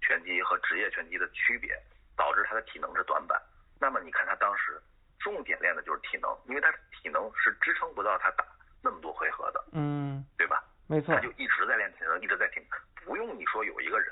[0.01, 1.75] 拳击和职业拳击的区别，
[2.15, 3.41] 导致他的体能是短板。
[3.79, 4.79] 那么你看他当时
[5.17, 8.45] 重点练的就是体能，因为他体能是支撑不到他打
[8.83, 10.63] 那么多回合的，嗯，对吧？
[10.85, 12.63] 没错他，就一直在练体能，一直在听，
[13.03, 14.11] 不用你说有一个人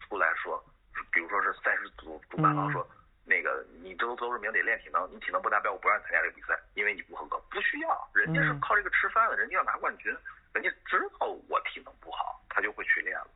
[0.00, 0.64] 出来说，
[1.12, 2.88] 比如说是赛事组主办方嗯说，
[3.26, 10.14] 那个你周周世明得练体能，你体能不达标，我不让你参加这个比赛，因为你不合格，不需要，人家是嗯靠这个吃饭的，人家要拿冠军，
[10.54, 13.26] 人家知道我体能不好，他就会去练了，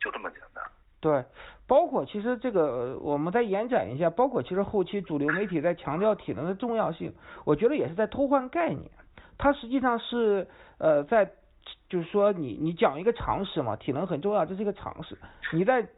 [0.00, 0.64] 就这么简单。
[1.00, 1.24] 对，
[1.66, 7.12] 包括其实这个呃我们再延展一下，包括其实后期主流媒体在强调体能的重要性，
[7.44, 8.90] 我觉得也是在偷换概念。
[9.38, 10.46] 它实际上是
[10.78, 11.32] 呃在
[11.88, 15.18] 就是说你你讲一个常识嘛，体能很重要，这是一个常识。
[15.52, 15.88] 你在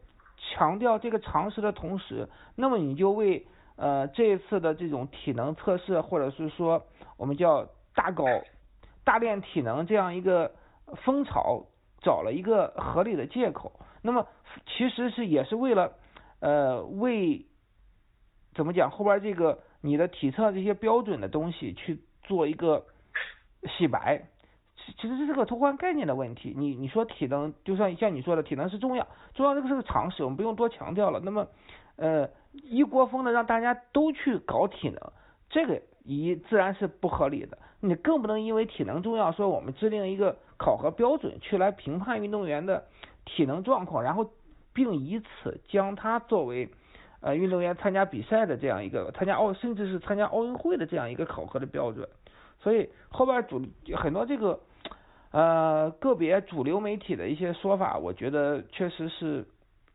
[0.51, 6.85] 强调这个常识的同时，那么你就为呃这一次的这种体能测试，或者是说
[7.17, 8.25] 我们叫大搞
[9.05, 10.53] 大练体能这样一个
[11.05, 11.67] 风潮，
[12.01, 13.73] 找了一个合理的借口。
[14.03, 14.27] 那么
[14.67, 15.93] 其实是也是为了
[16.41, 17.47] 呃为
[18.55, 22.85] 怎么讲后边这个你的体测这些标准的东西去做一个
[23.79, 24.25] 洗白。
[24.99, 26.53] 其实这是个偷换概念的问题。
[26.57, 31.21] 你你说体能，就像像你说的体能是重要，重要这个是个常识，我们不用多强调了。
[31.23, 31.47] 那么，
[31.97, 32.29] 呃，
[32.65, 34.99] 一窝蜂的让大家都去搞体能，
[35.49, 37.57] 这个一自然是不合理的。
[37.81, 42.85] 你更不能因为体能重要，说我们制定一个考核标准去来评判运动员的
[43.25, 44.31] 体能状况，然后
[44.73, 46.69] 并以此将他作为
[47.21, 52.09] 呃运动员参加比赛的这样一个参加奥甚至是参加奥运会的这样一个考核的标准。
[52.59, 53.63] 所以后边主
[53.97, 54.59] 很多这个。
[55.33, 59.47] 呃，个别主流媒体的一些说法，我觉得确实是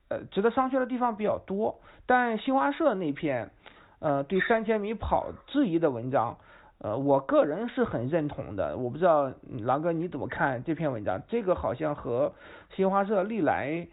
[0.10, 1.80] 呃值得商榷的地方比较多。
[2.08, 3.52] 但新华社那篇
[4.00, 6.36] 呃对三千米跑质疑的文章，
[6.80, 8.76] 呃，我个人是很认同的。
[8.78, 11.21] 我不知道狼哥你怎么看这篇文章？
[11.28, 12.34] 这个好像和
[12.76, 13.88] 新华社历来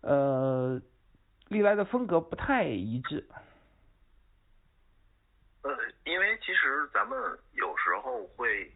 [0.00, 0.82] 呃
[1.46, 3.24] 历来的风格不太一致。
[5.62, 5.70] 呃，
[6.04, 7.16] 因为其实咱们
[7.52, 8.68] 有时候会。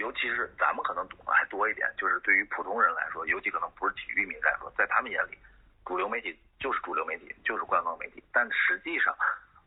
[0.00, 5.38] 尤其是咱们可能懂得还多一点，就是对于普通人来说，尤其可能不是体育迷来说，在他们眼里，
[5.84, 8.24] 主流媒体就是主流媒体，就是官方媒体。
[8.32, 9.14] 但实际上，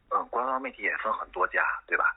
[0.09, 2.15] 嗯，官方媒体也分很多家，对吧？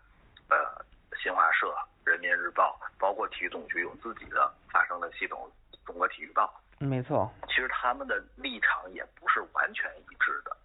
[0.48, 0.82] 呃，
[1.22, 5.52] 新华社、人民日报，包括体育总局有自己的发声的系统，
[5.84, 6.58] 中国体育报。
[6.78, 7.30] 没错。
[7.48, 10.56] 其实他们的立场也不是完全一致的，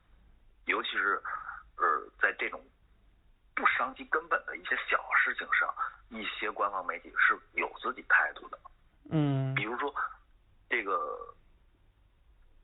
[0.68, 1.22] 尤其是
[1.76, 1.84] 呃，
[2.22, 2.62] 在这种。
[3.56, 5.74] 不伤及根本的一些小事情上，
[6.10, 8.60] 一些官方媒体是有自己态度的。
[9.10, 9.94] 嗯，比如说
[10.70, 10.94] 这个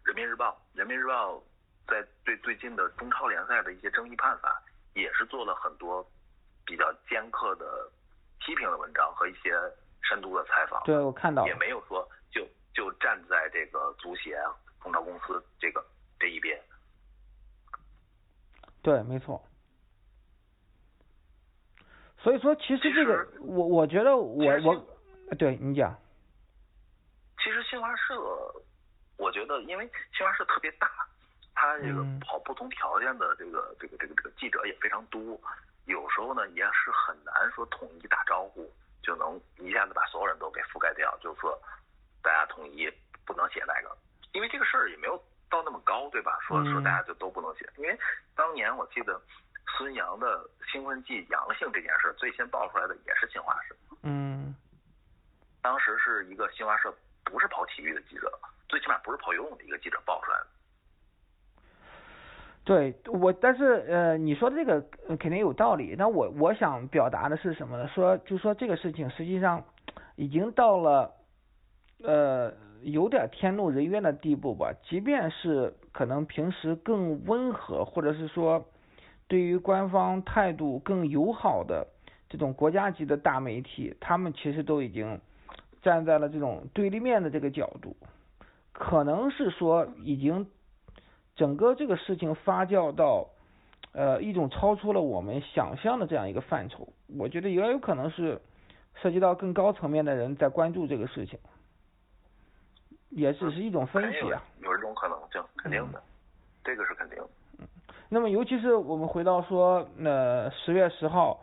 [0.08, 1.34] 《人民日报》，《人民日报》
[1.88, 4.62] 在对最近的中超联赛的一些争议判罚，
[4.94, 6.06] 也是做了很多
[6.66, 7.92] 比较尖刻的
[8.40, 9.52] 批评的文章和一些
[10.02, 10.82] 深度的采访。
[10.84, 11.46] 对，我看到。
[11.46, 14.38] 也没有说就就站在这个足协、
[14.82, 15.86] 中超公司这个
[16.20, 16.62] 这一边。
[18.82, 19.44] 对，没错。
[22.28, 25.98] 所以说，其实这个我我觉得我我对你讲，
[27.38, 28.20] 其实新华社，
[29.18, 30.92] 我觉得因为新华社特别大，
[31.56, 35.40] 它这个跑不同条件的这个这个这个这个记者也非常多，
[35.86, 38.70] 有时候呢也是很难说统一打招呼
[39.02, 41.58] 就能一下子把所有人都给覆盖掉，就是说
[42.22, 42.92] 大家统一
[43.26, 43.98] 不能写那个，
[44.34, 45.16] 因为这个事儿也没有
[45.50, 46.38] 到那么高，对吧？
[46.46, 47.98] 说说大家就都不能写，因为
[48.36, 49.18] 当年我记得。
[49.76, 53.76] 孙杨的兴奋剂阳性这件事，最先爆出来的也是新华社。
[54.04, 54.56] 嗯，
[55.62, 58.32] 当时是一个新华社不是跑体育的记者，
[58.70, 60.48] 最起码不是跑游泳的一个记者爆出来的。
[62.64, 64.82] 对我，但是呃，你说的这个
[65.18, 65.96] 肯定有道理。
[65.98, 67.88] 那我我想表达的是什么呢？
[67.90, 69.64] 说就说这个事情实际上
[70.16, 71.14] 已经到了
[72.04, 74.74] 呃有点天怒人怨的地步吧。
[74.84, 78.66] 即便是可能平时更温和，或者是说。
[79.28, 81.88] 对于官方态度更友好的
[82.30, 85.20] 这种国家级的大媒体，他们其实都已经
[85.82, 87.96] 站在了这种对立面的这个角度，
[88.74, 90.50] 可能是说已经
[91.36, 93.30] 整个这个事情发酵到
[93.92, 96.88] 呃一种超出了我们想象的这样一个范畴。
[97.18, 98.42] 我觉得也有可能是
[99.02, 101.38] 涉及到更高层面的人在关注这个事情，
[103.10, 104.42] 也只是一种分析啊。
[104.62, 106.02] 有这种可能性，肯定的，
[106.64, 107.30] 这个是肯定的。
[108.10, 111.42] 那么，尤其是我们回到说，呃，十月十号，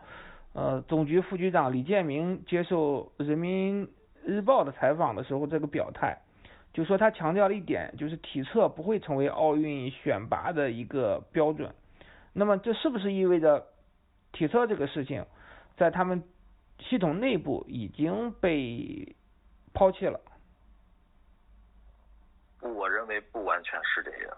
[0.53, 3.87] 呃，总局副局长李建明接受人民
[4.23, 6.17] 日报的采访的时候，这个表态，
[6.73, 11.71] 就说他强调了一点，就是体测不会成为奥运选拔的一个标准。
[12.33, 13.67] 那么，这是不是意味着
[14.31, 15.23] 体测这个事情，
[15.77, 16.23] 在他们
[16.79, 19.15] 系统内部已经被
[19.73, 20.19] 抛弃了？
[22.61, 24.37] 我认为不完全是这样。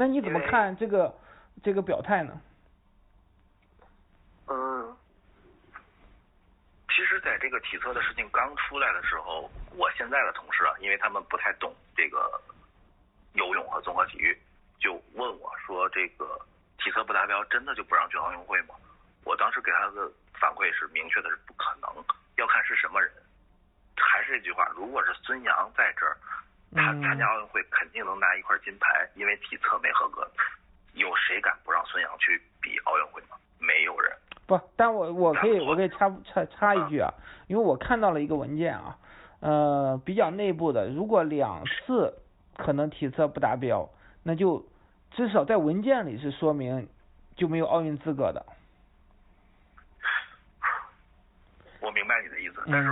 [0.00, 1.14] 那你怎么看这个
[1.62, 2.40] 这个表态呢？
[4.46, 4.96] 嗯，
[6.88, 12.40] 其实，在这个体测的事情刚出来的时候，我现在的同事啊，因为他们不太懂这个
[13.34, 14.34] 游泳和综合体育，
[14.78, 16.40] 就问我说：“这个
[16.78, 18.74] 体测不达标，真的就不让去奥运会吗？”
[19.24, 21.92] 我当时给他的反馈是明确的，是不可能，
[22.36, 23.12] 要看是什么人。
[23.98, 26.16] 还是这句话，如果是孙杨在这儿。
[26.72, 30.30] 他参加奥运会肯定能拿一块金牌，因为体测没合格。
[30.94, 33.36] 有谁敢不让孙杨去比奥运会吗？
[33.58, 34.12] 没有人。
[34.46, 37.12] 不，但我我可以我可以插插插一句啊，
[37.46, 38.98] 因为我看到了一个文件啊，
[39.40, 42.12] 呃比较内部的，如果两次
[42.56, 43.88] 可能体测不达标，
[44.24, 44.66] 那就
[45.12, 46.88] 至少在文件里是说明
[47.36, 48.44] 就没有奥运资格的。
[51.80, 52.90] 我明白你的意思，但是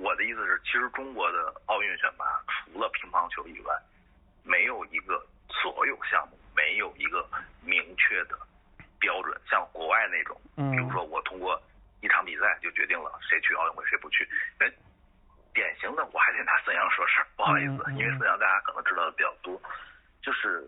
[0.00, 3.74] 我的意思是，其实中国的奥运选拔除了乒乓球以外，
[4.42, 7.28] 没有一个所有项目没有一个
[7.62, 8.38] 明确的
[8.98, 11.60] 标准，像国外那种，比如说我通过
[12.00, 14.26] 一场比赛就决定了谁去奥运会谁不去。
[14.58, 14.72] 哎，
[15.52, 19.60] 典型的我还得拿孙杨说事儿，不好意思，因为孙杨大家可能知道的比较多，
[20.22, 20.66] 就是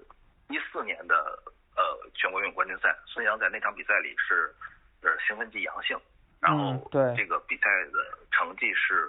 [0.49, 1.43] 一四年的
[1.75, 1.83] 呃
[2.15, 4.55] 全国游泳冠军赛，孙杨在那场比赛里是
[5.01, 5.99] 呃兴奋剂阳性。
[6.41, 6.77] 然后
[7.17, 9.09] 这个比赛的成绩是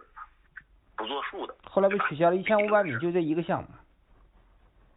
[0.96, 1.56] 不作数的。
[1.64, 3.70] 后来被取消了一千五百米，就这一个项目。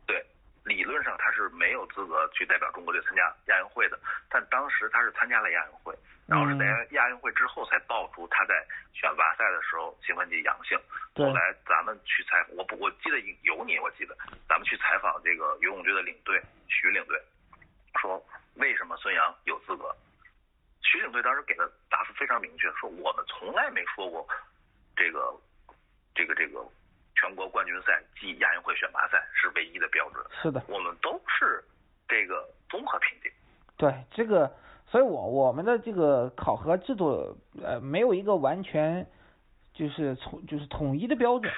[0.06, 0.24] 对，
[0.64, 5.94] 理论上他是没有资格去代表中国队参加亚运会的，但当时他是参加了亚运会，
[6.26, 8.54] 然后是在亚运会之后才爆出他在
[8.92, 10.78] 选拔赛的时候兴奋剂阳性。
[11.14, 14.14] 后来咱们去采，我不我记得有你，我记得
[14.48, 17.18] 咱们去采访这个游泳队的领队徐领队，
[18.00, 18.22] 说
[18.56, 19.94] 为什么孙杨有资格？
[20.82, 24.28] 徐领队当时给的答复非常明确，说我们从来没说过
[24.94, 25.35] 这个
[26.14, 26.62] 这个这个
[27.14, 30.24] 全国冠军赛及亚运会选拔赛是唯一的标准。
[30.42, 31.64] 是的，我们都是
[32.06, 33.32] 这个综合评定。
[33.78, 34.54] 对这个，
[34.87, 39.07] 所以我我们的这个考核制度呃没有一个完全
[39.74, 41.52] 就是从就是统一的标准。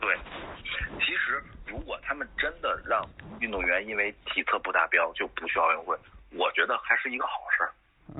[0.00, 0.16] 对，
[0.98, 3.06] 其实如果他们真的让
[3.38, 5.96] 运动员因为体测不达标就不去奥运会，
[6.36, 7.70] 我觉得还是一个好事儿。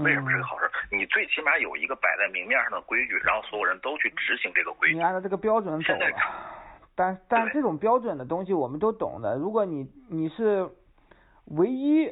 [0.05, 0.71] 为什么是个好事？
[0.93, 4.95] 你最起码有一个摆在明面上的规矩，然后所有人都去执行这个规矩。
[4.95, 6.19] 你按照这个标准走了，
[6.95, 9.37] 但但这种标准的东西我们都懂的。
[9.37, 10.71] 如果你你是
[11.47, 12.07] 唯一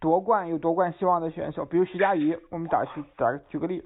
[0.00, 3.82] 夺冠有夺冠希望的选手，比如徐嘉余，我们打去打举个例，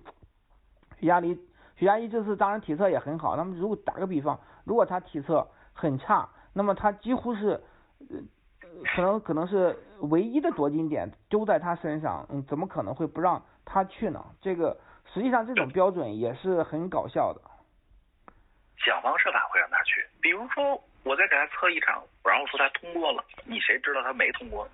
[0.99, 1.39] 徐嘉余
[1.77, 3.37] 徐嘉余这次当然体测也很好。
[3.37, 7.61] 那么如果打个比方，如果他体测很差，那么他几乎是。
[8.01, 8.19] 呃
[8.95, 14.25] 可能可能是唯一的夺金点都在他身上，嗯，怎么可能会不让他去呢？
[14.41, 14.79] 这个
[15.13, 17.41] 实际上这种标准也是很搞笑的。
[18.79, 24.67] 想方设法会让他去，比如说我再给他测一场，然后说他通过了，你谁知道他没通过？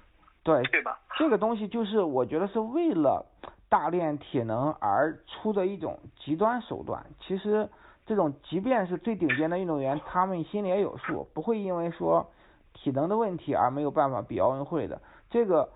[0.47, 0.99] 对对吧？
[1.19, 3.27] 这个东西就是我觉得是为了
[3.69, 7.05] 大练体能而出的一种极端手段。
[7.21, 7.69] 其实
[8.07, 12.31] 这种即便是最顶尖的运动员，他们心里也有数，不会因为说。
[12.79, 15.67] 体能的问题而没有办法比奥运会的，这个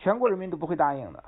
[0.00, 1.22] 全国人民都不会答应的。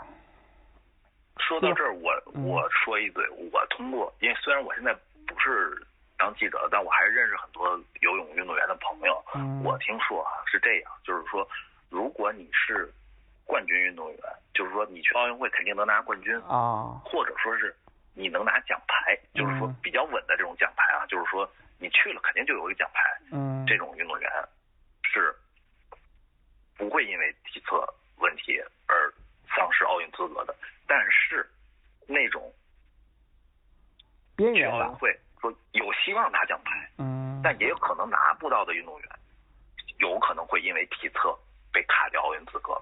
[1.39, 2.11] 说到这儿，我
[2.43, 4.93] 我说一嘴，我通过，因为虽然我现在
[5.29, 5.87] 不是
[6.19, 9.23] 当记者，但我还是认识很多游泳运动员的朋友。
[9.63, 11.47] 我听说啊是这样，就是说，
[11.91, 12.91] 如果你是
[13.45, 14.19] 冠军运动员，
[14.55, 17.77] 就是说你去奥运会肯定能拿冠军啊，或者说是
[18.15, 21.47] 你能拿奖牌，就是说比较稳的这种奖牌啊，就是说
[21.79, 23.01] 你去了肯定就有一个奖牌。
[23.33, 24.31] 嗯，这种运动员。
[25.13, 25.35] 是
[26.77, 27.85] 不会因为体测
[28.19, 29.13] 问题而
[29.57, 30.55] 丧失奥运资格的，
[30.87, 31.45] 但是
[32.07, 32.41] 那种
[34.39, 39.09] 去奥运会说有希望拿奖牌，嗯，但也有可能拿不到的运动员，
[39.99, 41.37] 有可能会因为体测
[41.73, 42.77] 被卡掉奥运资格，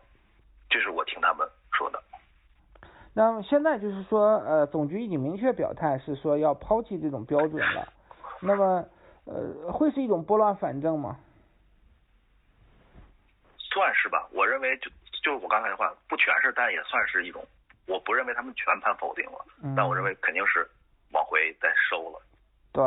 [0.68, 2.02] 这是我听他们说的。
[3.14, 7.92] 那么现在就是说，呃，总局已经明确表态是说要抛弃这种标准了，
[8.40, 8.84] 那么
[9.24, 11.18] 呃，会是一种拨乱反正吗？
[13.58, 14.90] 算是吧，我认为就
[15.22, 17.44] 就是我刚才的话，不全是，但也算是一种。
[17.86, 19.44] 我不认为他们全盘否定了，
[19.76, 20.68] 但我认为肯定是
[21.12, 22.20] 往回再收了。
[22.72, 22.84] 对。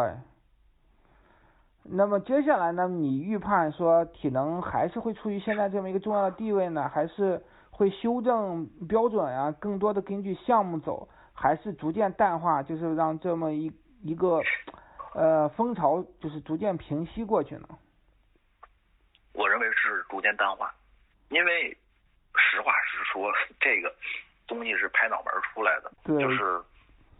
[1.84, 2.88] 那么接下来呢？
[2.88, 6.88] 你预判说体能还是会处于现在这么一个重要的地位呢？
[6.88, 9.52] 还是会修正标准啊？
[9.54, 12.62] 更多的根据项目走，还是逐渐淡化？
[12.62, 13.72] 就是让这么一
[14.04, 14.41] 一个
[15.15, 17.67] 呃风潮就是逐渐平息过去呢？
[19.34, 20.74] 我认为是逐渐淡化，
[21.29, 21.75] 因为
[22.36, 23.94] 实话实说，这个
[24.48, 26.44] 东西是拍脑门出来的，就是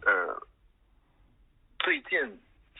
[0.04, 0.40] 呃，
[1.80, 2.20] 最近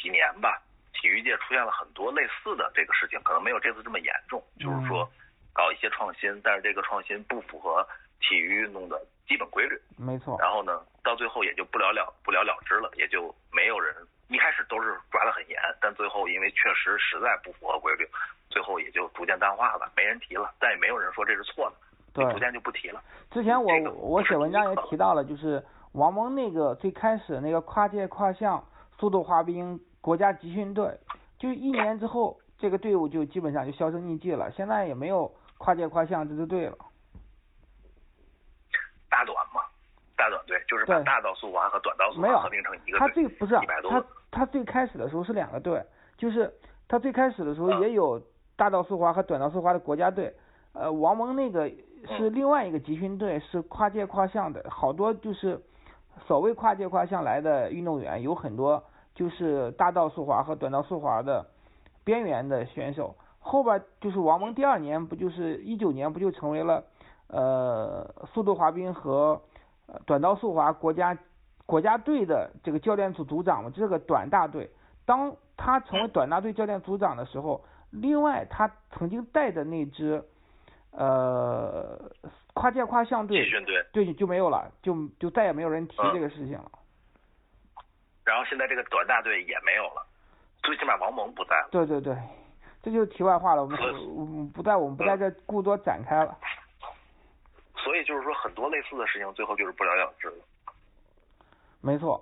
[0.01, 0.63] 几年吧，
[0.93, 5.09] 体育界出现了很多类似的这个事情，可能没有这次这么严重，就是说
[5.53, 7.87] 搞一些创新，但是这个创新不符合
[8.21, 10.37] 体育运动的基本规律，没错。
[10.41, 13.95] 然后呢，到最后也就不了了不了了之了，也就没有人
[14.29, 18.09] 一开始都是抓得很严，但最后因为确实实在不符合规律。
[18.51, 21.77] 最后也就逐渐淡化了，没人提了，但也没有人说这是错的，
[22.13, 23.03] 对，逐渐就不提了。
[23.31, 28.63] 之前我我写文章也提到了，就是王蒙那个最开始那个跨界跨项
[28.99, 30.99] 速度滑冰国家集训队，
[31.39, 36.77] 就一年之后这个队伍就基本上就销声匿迹了，现在也没有跨界跨项这支队了。
[39.09, 39.61] 大短嘛，
[40.17, 43.55] 大短队就是把大道速滑和短道速滑合并成一个队，他最不是
[43.89, 45.81] 他他最开始的时候是两个队，
[46.17, 46.53] 就是
[46.89, 48.21] 他最开始的时候也有
[48.57, 50.35] 大道速滑和短道速滑的国家队，
[50.73, 51.71] 呃，王蒙那个
[52.17, 55.61] 是另外一个集训队，是跨界跨项的，好多就是
[56.27, 58.83] 所谓跨界跨项来的运动员，有很多
[59.15, 61.47] 就是大道速滑和短道速滑的
[62.05, 63.15] 边缘的选手。
[63.39, 66.85] 后边就是王蒙第二年不就是一九年不就成为了
[67.27, 69.41] 呃速度滑冰和
[70.07, 71.19] 短道速滑国家
[71.67, 73.73] 国家队的这个教练组组长嘛？
[73.75, 74.71] 这个短大队，
[75.05, 80.23] 当他成为短大队教练组长的时候，另外他曾经带的那支
[80.93, 81.99] 呃
[82.55, 83.39] 跨界跨项队，
[83.93, 86.71] 对就没有了，就就再也没有人提这个事情了。
[88.25, 90.07] 然后现在这个短大队也没有了，
[90.63, 91.69] 最起码王蒙不在了。
[91.71, 92.17] 对对对。
[92.83, 93.69] 这就是题外话了，我
[94.25, 96.37] 们不在我们不在这过多展开了。
[97.77, 100.35] 所以就是说，很多类似的事情最后就是不了了之了。
[101.81, 102.21] 没错。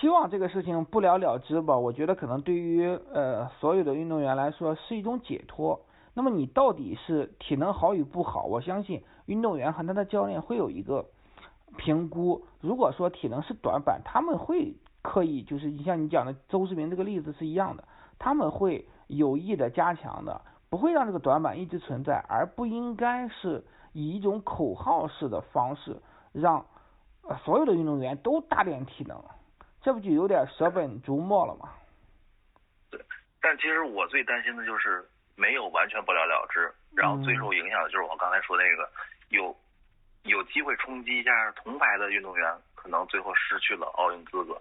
[0.00, 1.78] 希望这个事情不了了之吧。
[1.78, 5.80] 我觉得可能对于呃所有的运动员来说是一种解脱。
[6.14, 8.42] 那么你到底是体能好与不好？
[8.42, 11.06] 我相信运动员和他的教练会有一个
[11.76, 12.46] 评估。
[12.60, 14.74] 如果说体能是短板，他们会。
[15.04, 17.82] 刻意就是你像你讲的周世明这个例子是一样的，
[18.20, 23.64] 他们会有意的加强的，不会让这个短板一直存在，而不应该是
[23.94, 26.00] 以一种口号式的方式
[26.30, 26.64] 让
[27.44, 29.20] 所有的运动员都大练体能，
[29.80, 31.70] 这不就有点舍本逐末了吗？
[32.88, 33.00] 对，
[33.40, 35.04] 但其实我最担心的就是
[35.34, 38.88] 没有完全不了了之，然后最受影响的就是我刚才说那个
[39.30, 39.52] 有
[40.24, 44.60] 有机会冲击一下铜牌的运动员，可能最后失去了奥运资格。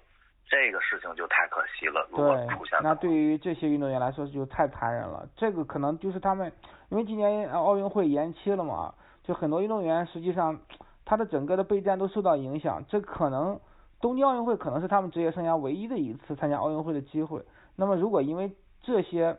[0.49, 5.25] 这个事情就太可惜了，如果出现，那对于这些运动员来说就太残忍了。
[5.37, 6.51] 这个可能就是他们，
[6.89, 8.93] 因为今年奥运会延期了嘛，
[9.23, 10.59] 就很多运动员实际上
[11.05, 12.83] 他的整个的备战都受到影响。
[12.89, 13.57] 这可能
[14.01, 17.41] 东京奥运会可能是他们职业生涯唯一的一次参加奥运会的机会。
[17.77, 18.51] 那么如果因为
[18.81, 19.37] 这些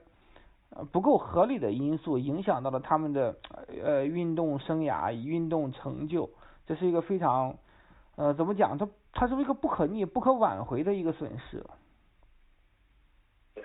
[0.92, 3.36] 不够合理的因素影响到了他们的
[3.82, 6.30] 呃运动生涯、运动成就，
[6.66, 7.56] 这是一个非常
[8.16, 8.78] 呃怎么讲？
[8.78, 11.62] 它它是一个不可逆、不可挽回的一个损失。
[13.54, 13.62] 对，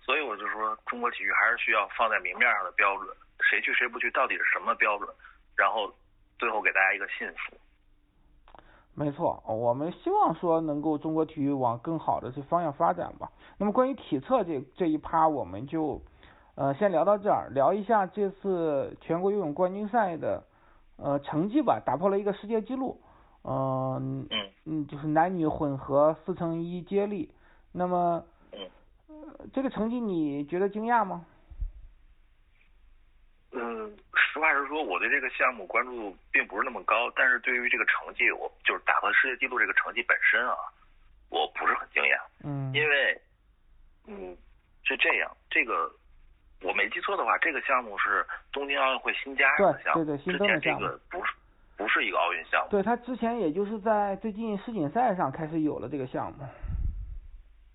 [0.00, 5.08] 所以我就说，中国体育还是需要放在明面上的标准，谁去谁不去，到底是什么标准？
[5.54, 5.92] 然后
[6.38, 7.56] 最后给大家一个信服。
[8.98, 13.30] 没错，我们希望说能够中国体育往更好的这方向发展吧。
[13.58, 16.00] 那么关于体测这这一趴，我们就
[16.54, 20.44] 呃先聊到这儿，聊一下这次全国游泳冠军赛的
[20.96, 22.98] 呃成绩吧，打破了一个世界纪录。
[23.44, 24.26] 嗯
[24.64, 27.30] 嗯，就是男女混合四乘一接力，
[27.72, 28.24] 那么
[29.52, 31.26] 这个成绩你觉得惊讶吗？
[33.58, 40.54] 嗯，实话实说，我对这个项目关注度并不是那么高，但是对于这个成绩，我就是打破世界纪录这个成绩本身啊，
[41.30, 42.20] 我不是很惊讶。
[42.44, 42.72] 嗯。
[42.74, 43.20] 因为，
[44.06, 44.36] 嗯，
[44.84, 45.90] 是这样，这个
[46.62, 50.88] 我没记错的话，这个项目是东京奥运会新加入的项目，对对对，新增的项目。
[51.10, 51.32] 不是。
[51.78, 52.70] 不是一个奥运项目。
[52.70, 56.42] 对他之前也就是在最近世锦赛上开始有了这个项目。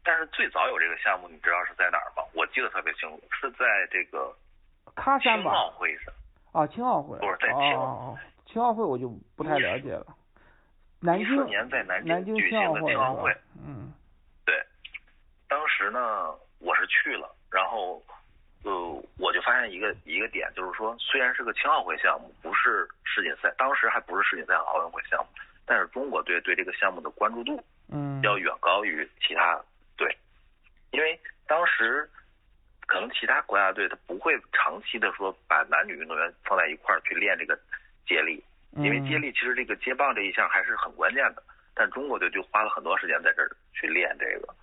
[0.04, 2.24] 但是最早有这个项目，你知道是在哪儿吗？
[2.34, 4.36] 我记得特别清楚，是在这个
[4.96, 5.52] 喀山吧？
[5.52, 6.14] 青奥会上。
[6.52, 7.18] 啊，青奥会。
[7.20, 8.18] 不是在青奥。
[8.46, 10.06] 青奥会我就不太了解了。
[11.00, 11.28] 南京。
[11.28, 13.32] 一四年在南京举行的青奥会。
[13.66, 13.92] 嗯。
[14.46, 14.56] 对。
[15.48, 16.00] 当时呢，
[16.60, 18.02] 我是去了，然后。
[18.64, 18.72] 呃，
[19.18, 25.26] 我就发现一个一个点，就是说，虽然是个青奥会项目，不是世锦赛，当时还不是世锦赛和奥运会项目，
[25.66, 29.60] 但是中国队对这个项目的关注度，嗯，要远高于其他
[29.98, 30.16] 队，
[30.92, 32.08] 因为当时
[32.92, 37.58] 可能其他国家队他不会长期的说把男女运动员放在一块儿去练这个
[38.06, 38.44] 接力，
[38.76, 41.42] 因为接力其实这个接棒这一项还是很关键的，
[41.74, 44.54] 但中国队就花了很多时间在这儿去练这个，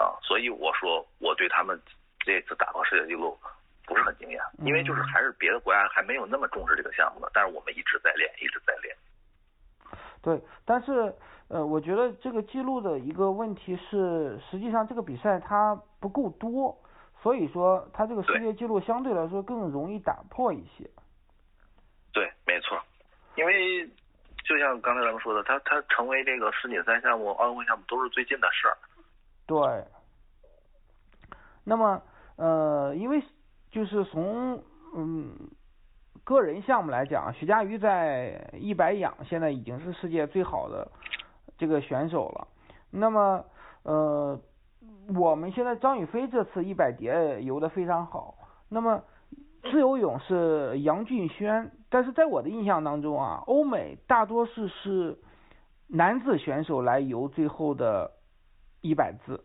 [0.00, 1.80] 啊，所以我说我对他们。
[2.24, 3.36] 这次打破世界纪录
[3.84, 8.96] 不是很惊讶，因为就是还是别的国家还没有那么重视这个项目呢，但是我们一直在练，一直在练。
[10.22, 11.12] 对，但是
[11.48, 16.80] 呃，我觉得这个记录的一个问题是，实际上这个比赛它不够多，
[17.22, 20.88] 所以说他这个世界纪录相对来说更容易打破一些。
[22.12, 22.78] 对，没错，
[23.36, 23.86] 因为
[24.44, 28.76] 就像刚才咱们说的，他他成为这个世锦赛项目、奥运会项目都是最近的事儿。
[29.46, 29.84] 对。
[31.64, 32.02] 那么。
[32.36, 33.22] 呃，因为
[33.70, 34.60] 就是从
[34.96, 35.36] 嗯
[36.24, 40.90] 个人项目来讲，徐嘉余在一百仰现在已经是世界最好的
[41.58, 42.48] 这个选手了。
[42.90, 43.44] 那么
[43.82, 44.40] 呃，
[45.14, 48.34] 我们现在张雨霏这次一百蝶游的非常好。
[48.68, 49.02] 那么
[49.70, 55.18] 自由泳是杨俊轩，但是在我的印象当中啊，欧美大多数是
[55.88, 58.12] 男子选手来游最后的
[58.80, 59.44] 一百字。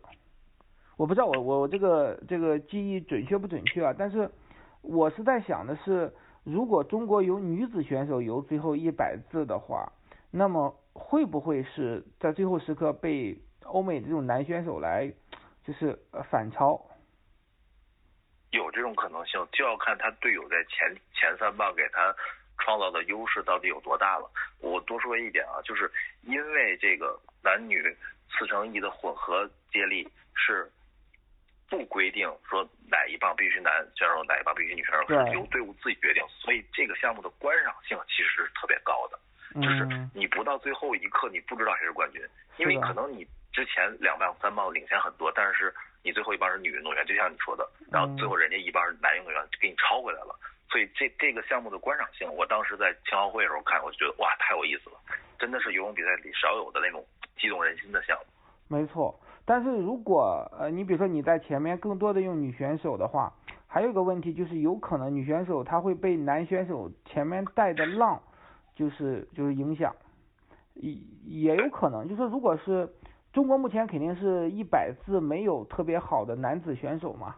[0.96, 3.94] 我不知道我我我这个这个记忆准确不准确啊？
[3.96, 4.30] 但是
[4.82, 6.12] 我是在想的是，
[6.42, 9.92] 如果中国有女子选手游最后一百字的话，
[10.30, 15.12] 那么会不会是在最后时刻被欧美这种男选手来
[15.68, 15.94] 就是
[16.30, 16.80] 反超？
[18.52, 22.16] 有这种可能性，就要看他队友在前前三棒给他
[22.58, 24.30] 创造的优势到底有多大了。
[24.60, 25.92] 我多说一点啊，就是
[26.22, 27.82] 因为这个男女
[28.30, 30.66] 四乘一的混合接力是。
[31.70, 36.24] 不规定说哪一棒必须男选手，哪一棒必须女选手，是由队伍自己决定。
[36.40, 39.20] 所以这个项目的观赏性其实是特别高的，
[39.60, 43.22] 就是你不到最后一刻你不知道谁是冠军，因为可能你
[43.58, 50.38] 之前两棒三棒领先很多，但是你最后一棒是女运动员，就像你说的，然后最后人家一棒是男运动员给你超回来了。
[50.70, 54.96] 所以这这个项目的观赏性，我当时在青奥会的时候看，我就觉得哇太有意思了，
[55.40, 57.04] 真的是游泳比赛里少有的那种
[57.36, 58.24] 激动人心的项目。
[58.68, 59.18] 没错。
[59.44, 63.32] 但是如果呃，你比如说你在前面更多的用女选手的话，
[63.66, 68.22] 还有一个问题就是有可能女选手她会被男选手前面带的浪，
[68.76, 69.92] 就是就是影响，
[70.74, 70.92] 也
[71.24, 72.88] 也有可能，就是说如果是
[73.32, 77.36] 中国目前肯定是一百字没有特别好的男子选手嘛，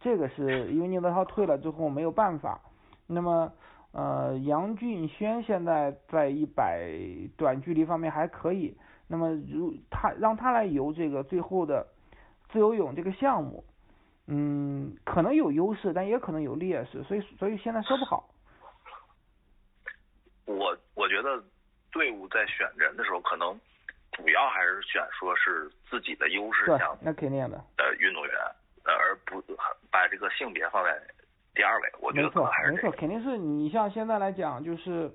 [0.00, 2.60] 这个是因为宁泽涛退了之后没有办法。
[3.06, 3.52] 那么
[3.92, 6.88] 呃，杨俊轩现在在一百
[7.36, 8.74] 短距离方面还可以。
[9.06, 11.86] 那么，如他让他来游这个最后的
[12.50, 13.62] 自由泳这个项目，
[14.26, 18.30] 嗯，可能有优势，但也可能有劣势，所以所以现在说不好。
[20.46, 21.44] 我我觉得
[21.90, 23.60] 队伍在选人的时候，可能
[24.22, 27.56] 主要还是选说是自己的优势项目，那肯定的。
[27.78, 28.32] 呃运动员，
[28.84, 29.42] 而不
[29.90, 30.96] 把这个性别放在
[31.54, 31.88] 第二位。
[32.00, 35.10] 我觉得没错，没错，肯定是你像现在来讲，就是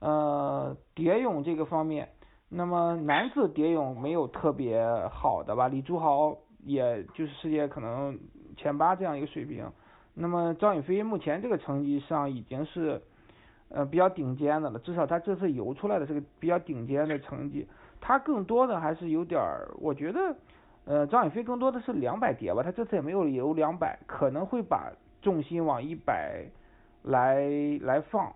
[0.00, 2.06] 呃蝶泳这个方面。
[2.50, 5.68] 那么男子蝶泳没有特别好的吧？
[5.68, 8.18] 李朱豪也就是世界可能
[8.58, 9.72] 前八这样一个水平。
[10.12, 13.00] 那么张雨霏目前这个成绩上已经是
[13.70, 17.66] 呃比较顶尖的了，至少他这次游出来的是个比较顶尖的成绩。
[18.04, 20.36] 他更多的还是有点儿，我觉得
[20.86, 24.90] 呃张雨霏更多的是两百蝶吧，他这次也没有游两百，可能会把
[25.22, 26.44] 重心往一百
[27.04, 27.48] 来
[27.80, 28.30] 来放。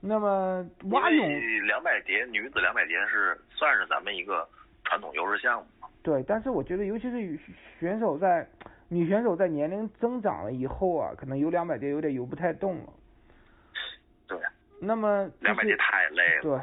[0.00, 1.28] 那么蛙泳
[1.66, 4.48] 两百蝶，女子两百蝶是算是咱们一个
[4.84, 5.66] 传统优势项目。
[6.02, 7.38] 对，但是我觉得，尤其是
[7.78, 8.48] 选手在
[8.88, 12.92] 女选手在年龄增长了以后啊，可能游两百蝶有点游不太动了。
[14.26, 14.38] 对。
[14.78, 16.42] 那么两百蝶太累了。
[16.42, 16.60] 对，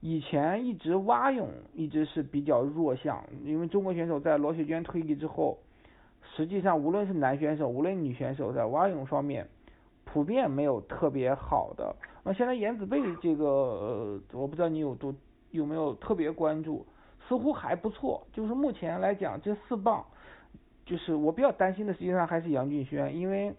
[0.00, 5.58] 以前一直蛙泳一直是比较弱项，因为中国选手在罗雪娟退役之后，
[6.34, 9.48] 实际上无论是男选手，无论女选手，在蛙泳方面
[10.04, 11.96] 普遍没有特别好的。
[12.22, 15.14] 那现在颜子贝这个，呃，我不知道你有多
[15.50, 16.84] 有没有特别关注，
[17.26, 18.26] 似乎还不错。
[18.32, 20.04] 就是目前来讲，这四棒，
[20.84, 23.54] 就是我比较担心的，实际上还是杨俊轩，因为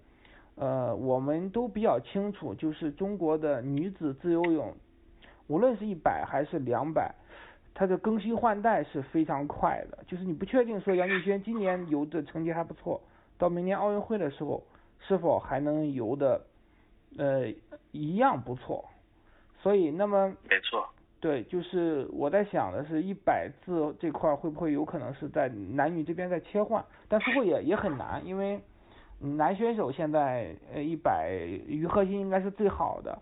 [0.56, 4.74] 呃，我们都比较清楚，就是中国的女子自由泳，
[5.48, 7.14] 无论是一百还是两百，
[7.74, 9.98] 它的更新换代是非常快的。
[10.08, 13.02] 就是你不确定说杨俊轩今年游的成绩还不错，
[13.38, 14.64] 到明年奥运会的时候，
[15.00, 16.41] 是否还能游的？
[17.18, 17.48] 呃，
[17.93, 18.84] 一样不错，
[19.62, 20.88] 所以那么没错，
[21.22, 28.60] 对，就是我在想的是，一百字这块会不会有可能是在男女这边在切换，但似乎也也很难，因为
[29.20, 31.32] 男选手现在呃一百
[31.66, 33.18] 于核心应该是最好的，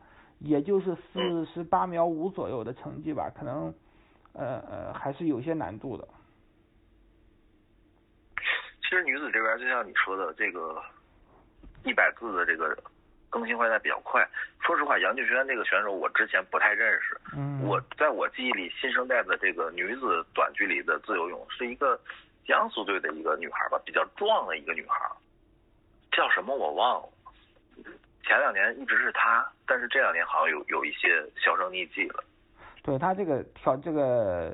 [0.46, 3.74] 也就是四十八秒五左右的成绩吧，可能
[4.34, 6.08] 呃呃还是有些难度的。
[8.82, 10.82] 其实女子这边就像你说的这个
[11.84, 12.78] 一百字的这个。
[13.28, 14.26] 更新换代比较快。
[14.62, 17.20] 说实话，杨俊轩这个选手我之前不太认识。
[17.36, 17.68] 嗯。
[17.68, 22.00] 我在我记忆里，新生代的这个女子短距离的自由泳是一个
[22.46, 25.12] 江苏队的一个女孩吧，比较壮的一个女孩，
[26.14, 27.10] 叫什么我忘了。
[28.26, 32.24] 前两年一直是他，但是这两年好像有有一些销声匿迹了。
[32.82, 34.54] 对他这个调这个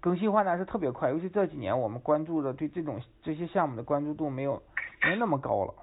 [0.00, 4.62] 更新换代是特别快，尤其这几年我们关注的对这种这些项目的关注度没有
[5.02, 5.74] 没那么高了。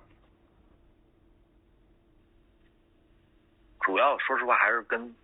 [3.82, 5.15] 主要说实话还是跟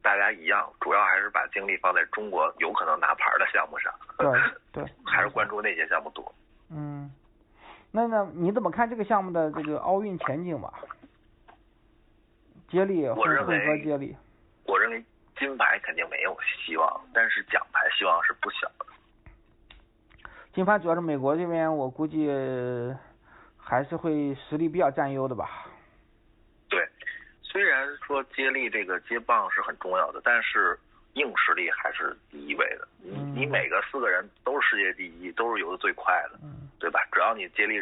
[0.00, 3.92] 大家一样，主要还是把精力放在中国有可能拿牌的项目上。
[4.18, 4.30] 对
[4.84, 6.34] 对，还是关注那些项目多。
[6.70, 7.12] 嗯，
[7.90, 10.72] 那那你怎么看这个项目的这个奥运前景吧？
[12.68, 14.16] 接力混合接力。
[14.64, 15.04] 我认为
[15.38, 16.36] 金牌肯定没有
[16.66, 18.86] 希望，但是奖牌希望是不小的。
[20.52, 22.30] 金牌主要是美国这边，我估计
[23.56, 25.66] 还是会实力比较占优的吧。
[26.68, 26.88] 对
[27.42, 30.78] 虽然说接力这个接棒是很重要的，但是
[31.14, 32.88] 硬实力还是第一位的。
[32.98, 36.38] 你你每个四个人都是世界第一，都是游的最快的，
[36.78, 37.00] 对吧？
[37.12, 37.80] 只要你接力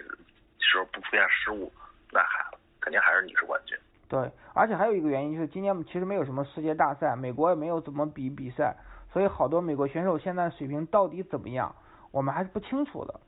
[0.59, 1.73] 时候不出现失误，
[2.11, 2.45] 那还
[2.81, 3.77] 肯定还是你是冠军。
[4.13, 8.77] 对，而且还有一个原因就是今年其实没有什么世界大赛，美国也没有怎么比比赛，
[9.11, 11.75] 所以好多美国选手现在水平到底怎么样，
[12.11, 13.21] 我们还是不清楚的。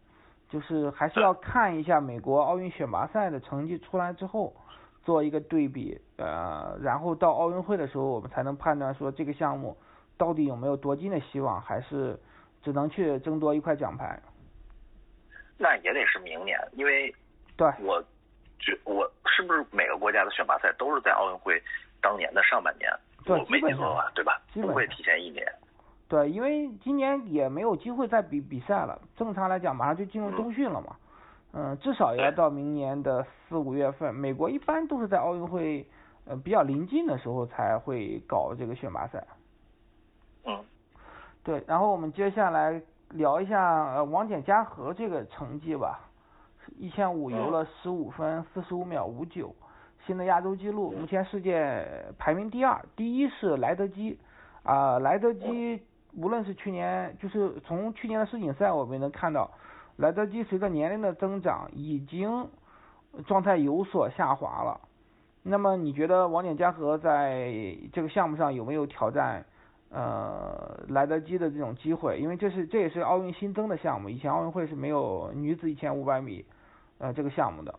[0.51, 4.55] 就是还是要看一下美国奥运选拔赛的成绩出来之后，
[5.03, 9.74] 做一个对比，呃，然后到奥运会的时候，我们才能判断说这个项目
[10.18, 12.20] 到底有没有夺金的希望，还是
[12.62, 14.20] 只能去争夺一块奖牌。
[15.57, 17.12] 那也得是明年，因为
[17.57, 18.05] 对我
[18.59, 21.63] 觉我是不是每个国家的选拔赛都是在奥运会
[22.01, 22.91] 当年的上半年？
[23.25, 24.11] 对，没记错吧？
[24.15, 24.41] 对吧？
[24.53, 25.47] 不会提前一年。
[26.09, 30.97] 对，因为今年也没有机会再比比赛了，正常来讲马上就进入冬训了嘛，
[31.53, 34.15] 嗯，至少也要到明年的四五月份。
[34.15, 35.89] 美国一般都是在奥运会
[36.27, 39.27] 呃比较临近的时候才会搞这个选拔赛。
[40.45, 40.63] 嗯。
[41.43, 42.81] 对，然后我们接下来
[43.11, 46.01] 聊一下呃王简嘉禾这个成绩吧，
[46.77, 49.55] 一千五游了十五分四十五秒五九，
[50.07, 51.87] 新的亚洲纪录，目前世界
[52.19, 54.19] 排名第二，第一是莱德基，
[54.62, 55.83] 啊莱德基。
[56.17, 59.51] 无论是去年，就是从去年的世锦赛，我们能看到，
[59.97, 62.49] 莱德基随着年龄的增长，已经
[63.27, 64.81] 状态有所下滑了。
[65.43, 67.53] 那么你觉得王翦嘉禾在
[67.93, 69.45] 这个项目上有没有挑战
[69.95, 72.19] 呃莱德基的这种机会？
[72.19, 76.45] 因为这是这也是奥运新增的项目，以前奥运会是没有女子一千五百米
[76.99, 77.73] 呃这个项目的。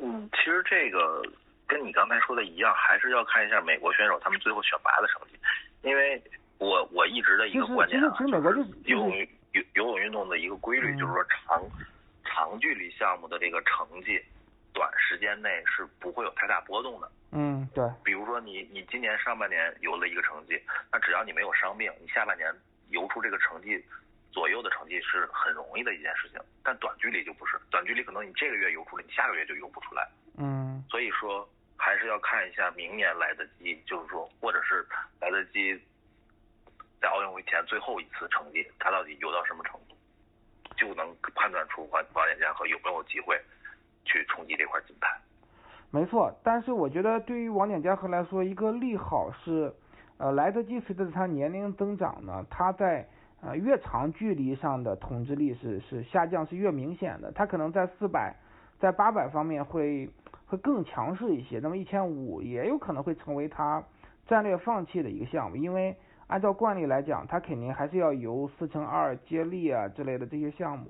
[0.00, 1.22] 嗯，其实这个
[1.68, 5.38] 跟你刚才说的一样，还是要看一下美国选手他们最后选拔的成绩，
[5.88, 6.20] 因为。
[6.58, 9.10] 我我一直的一个观点啊，就是游泳
[9.50, 11.60] 游游泳运动的一个规律，就是说长
[12.22, 14.22] 长距离项目的这个成绩，
[14.72, 17.10] 短时间内是不会有太大波动的。
[17.32, 17.84] 嗯，对。
[18.04, 20.60] 比如说你你今年上半年游了一个成绩，
[20.92, 22.52] 那只要你没有伤病，你下半年
[22.88, 23.82] 游出这个成绩
[24.30, 26.40] 左右的成绩是很容易的一件事情。
[26.62, 30.08] 但短距离就不是，短距离可能你这个月游出来，你下个月就游不出来。
[30.38, 30.84] 嗯。
[30.90, 34.86] 所以说还是要看一下明年来得及，就是说或者是
[35.20, 35.80] 来得及。
[37.00, 39.96] 在奥运会前最后一次成绩，他到底游到什么程度，
[40.76, 43.36] 就能判断出王王翦嘉禾有没有机会
[44.04, 45.08] 去冲击这块金牌。
[45.92, 49.72] 没错，但是我觉得对于王翦嘉禾来说，一个利好是，
[50.16, 53.06] 呃，来得及随着他年龄增长呢，他在
[53.42, 58.34] 呃越长距离上的统治力是是下降是越明显的，他可能在四百，
[58.80, 60.08] 在八百方面会
[60.46, 63.84] 会更强势一些，那么一千五也有可能会成为他
[64.26, 65.94] 战略放弃的一个项目，因为。
[66.28, 70.86] 按照惯例来讲，他肯定还是要游四乘二接力啊之类的这些项目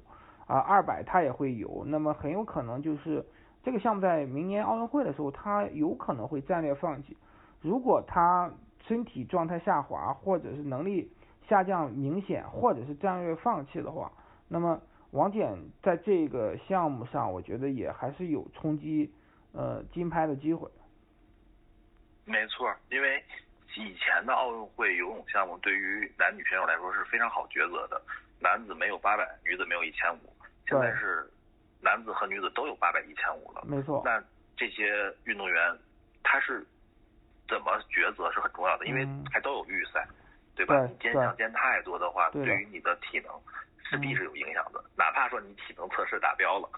[0.47, 3.25] 啊，二百他也会游，那么很有可能就是
[3.63, 7.17] 这个项目在明年奥运会的时候，他有可能会战略放弃。
[7.61, 8.53] 如果他
[8.87, 11.11] 身体状态下滑，或者是能力
[11.49, 14.11] 下降明显，或者是战略放弃的话，
[14.49, 14.81] 那么
[15.13, 19.13] 王翦在这个项目上，我觉得也还是有冲击
[19.53, 20.71] 呃金牌的机会。
[22.25, 23.23] 没错，因为。
[23.75, 27.99] 以前的奥运会游泳项目对于男女选手来说是非常好抉择的，
[28.39, 30.19] 男子没有八百，女子没有一千五。
[30.69, 31.27] 现在是
[31.83, 33.63] 男子和女子都有八百、一千五了。
[33.67, 34.01] 没错。
[34.05, 34.23] 那
[34.57, 35.79] 这些运动员
[36.23, 36.65] 他是
[37.49, 40.07] 怎么抉择是很重要的，因为还都有预赛，
[40.55, 40.87] 对吧？
[40.87, 43.33] 你减奖减太多的话，对于你的体能
[43.83, 44.83] 势必是有影响的。
[44.97, 46.71] 哪怕说你体能测试达标了，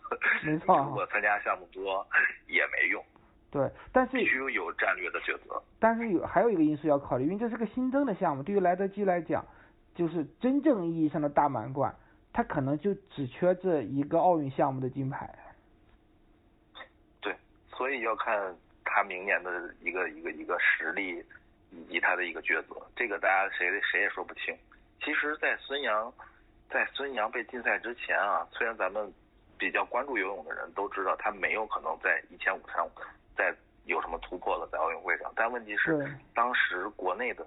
[0.42, 0.78] 没错。
[0.88, 2.04] 如果参加项目多
[2.46, 3.04] 也没用。
[3.50, 5.62] 对，但是必须有战略的抉择。
[5.78, 9.46] 但是有还有一个因素要考虑，因为这是个新增的项目，对于莱德基来讲，
[9.94, 11.94] 就是真正意义上的大满贯，
[12.34, 15.34] 他可能就只缺这一个奥运项目的金牌。
[17.22, 17.34] 对，
[17.72, 18.54] 所以要看
[18.84, 21.24] 他明年的一个一个一个实力
[21.70, 24.54] 以及他的一个抉择，这个大家谁谁也说不清。
[25.02, 26.12] 其实，在孙杨
[26.68, 29.12] 在孙杨被禁赛之前啊，虽然咱们
[29.56, 32.86] 比较关注游泳的人都知道，他没有可能在一千五上。
[33.36, 33.54] 在
[33.84, 37.46] 有什么突破了在奥运会上，但问题是当时国内的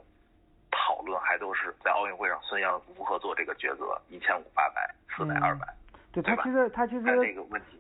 [0.72, 5.68] 讨论还都是在奥运会上孙杨如何做这个抉择，一千五、八百、四百、二百，
[6.12, 7.36] 对他其实他其实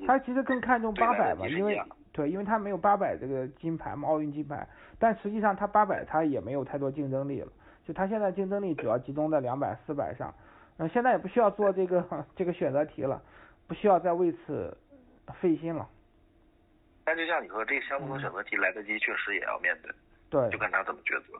[0.05, 1.81] 他其实更看重八百吧，因为
[2.11, 4.67] 对，因为他没有八百这个金牌嘛，奥运金牌，
[4.97, 7.51] 但实际上他八百他也没有太多竞争力了，
[7.85, 10.33] 就他现在竞争力主要集中在两百、四百上，
[10.77, 13.21] 嗯，现在也不需要做这个这个选择题了，
[13.67, 14.75] 不需要再为此
[15.39, 15.87] 费心了。
[17.03, 19.91] 但就像你说，这个项目的选择题来得及，确实也要面对。
[20.29, 20.49] 对。
[20.49, 21.39] 就看他怎么抉择。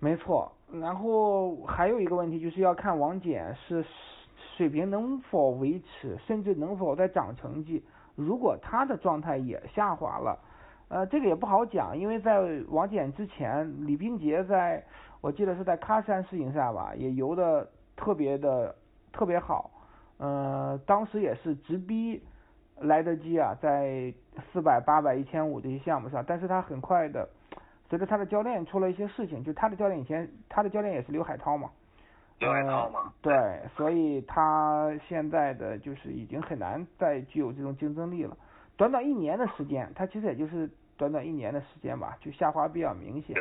[0.00, 3.84] 没错，然后还有一个问题就是要看王翦是
[4.56, 7.84] 水平能否维持，甚至能否再涨成绩。
[8.14, 10.38] 如果他的状态也下滑了，
[10.88, 14.84] 呃，这个也不好讲，因为在王简之前，李冰洁在，
[15.20, 18.74] 我记得是在喀山世锦赛吧，也游的特别的
[19.12, 19.70] 特别好，
[20.18, 22.22] 呃，当时也是直逼
[22.80, 24.14] 莱德基啊，在
[24.52, 27.28] 四百、八百、一千五这些项目上，但是他很快的，
[27.88, 31.70] 随着他的教练出了一些事情，就他的教练以前，他的教练也是刘海涛嘛，
[32.38, 33.32] 刘海涛嘛，对，
[33.76, 38.36] 所以他现在的就是已经很难再具有这种竞争力了。
[38.76, 43.36] 短短一年的时间，他其实也就是短短一年的时间吧，就下滑比较明显。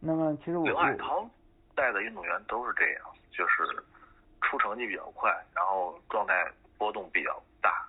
[0.00, 1.26] 那么其实我刘海涛
[1.74, 3.62] 带的运动员都是这样，就是
[4.42, 6.34] 出成绩比较快，然后状态
[6.76, 7.86] 波动比较大，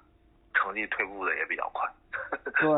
[0.54, 1.90] 成绩退步的也比较快。
[2.60, 2.72] 对，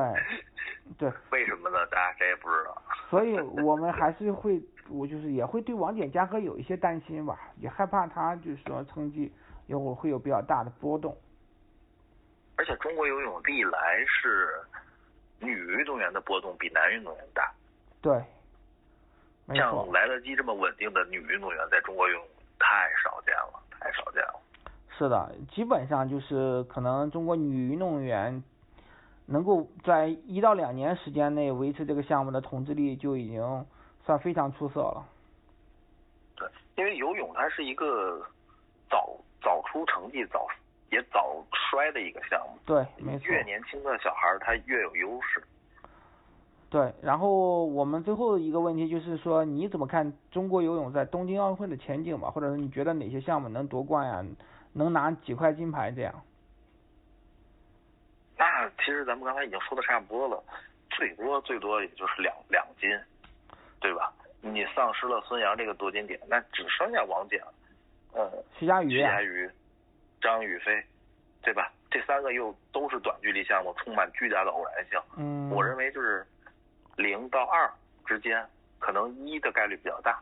[0.98, 1.12] 对。
[1.32, 1.78] 为什么呢？
[1.88, 2.82] 大家谁也不知道。
[3.10, 9.32] 所以我们还是会， 我就是也会对王简嘉禾有一些担心吧，也害怕他就是说成绩
[9.68, 11.16] 有会有比较大的波动。
[12.58, 14.50] 而且中国游泳历来是
[15.40, 17.50] 女运动员的波动比男运动员大。
[18.02, 18.22] 对，
[19.56, 22.24] 像莱德基这么稳定的女运动员，在中国游泳
[22.60, 24.40] 太少见了，太少见了。
[24.98, 28.44] 是的，基本上就是可能中国女运动员
[29.30, 33.65] 能够在一到两年时间内维持这个项目的统治力，就已经
[34.03, 35.05] 算非常出色了。
[36.36, 38.19] 对，因为游泳它是一个
[38.89, 40.47] 早早出成绩早。
[40.91, 43.27] 也早衰的一个项目，对，没错。
[43.27, 45.43] 越年轻的小孩他越有优势。
[46.67, 52.32] 对，然后我们最后一个问题就是说，你怎么看中国游泳在东京奥运会的前景吧？
[52.32, 54.25] 或者是你觉得哪些项目能夺冠呀？
[54.73, 56.11] 能拿几块金牌这样？
[58.40, 60.44] 那其实咱们刚才已经说的差不多了，
[60.90, 62.90] 最多最多也就是两两金，
[63.80, 64.12] 对吧？
[64.42, 67.40] 你丧失了孙杨这个夺金点，那只剩下王简，
[68.14, 69.48] 呃，徐嘉余，徐嘉余。
[70.22, 70.84] 张雨霏，
[71.42, 71.72] 对吧？
[71.90, 75.00] 这三个又都是短距离项目，充满巨大的偶然性。
[75.16, 76.28] 嗯，我认为就是
[76.98, 77.72] 零到二
[78.06, 78.46] 之间，
[78.80, 80.20] 可能一的概率比较大。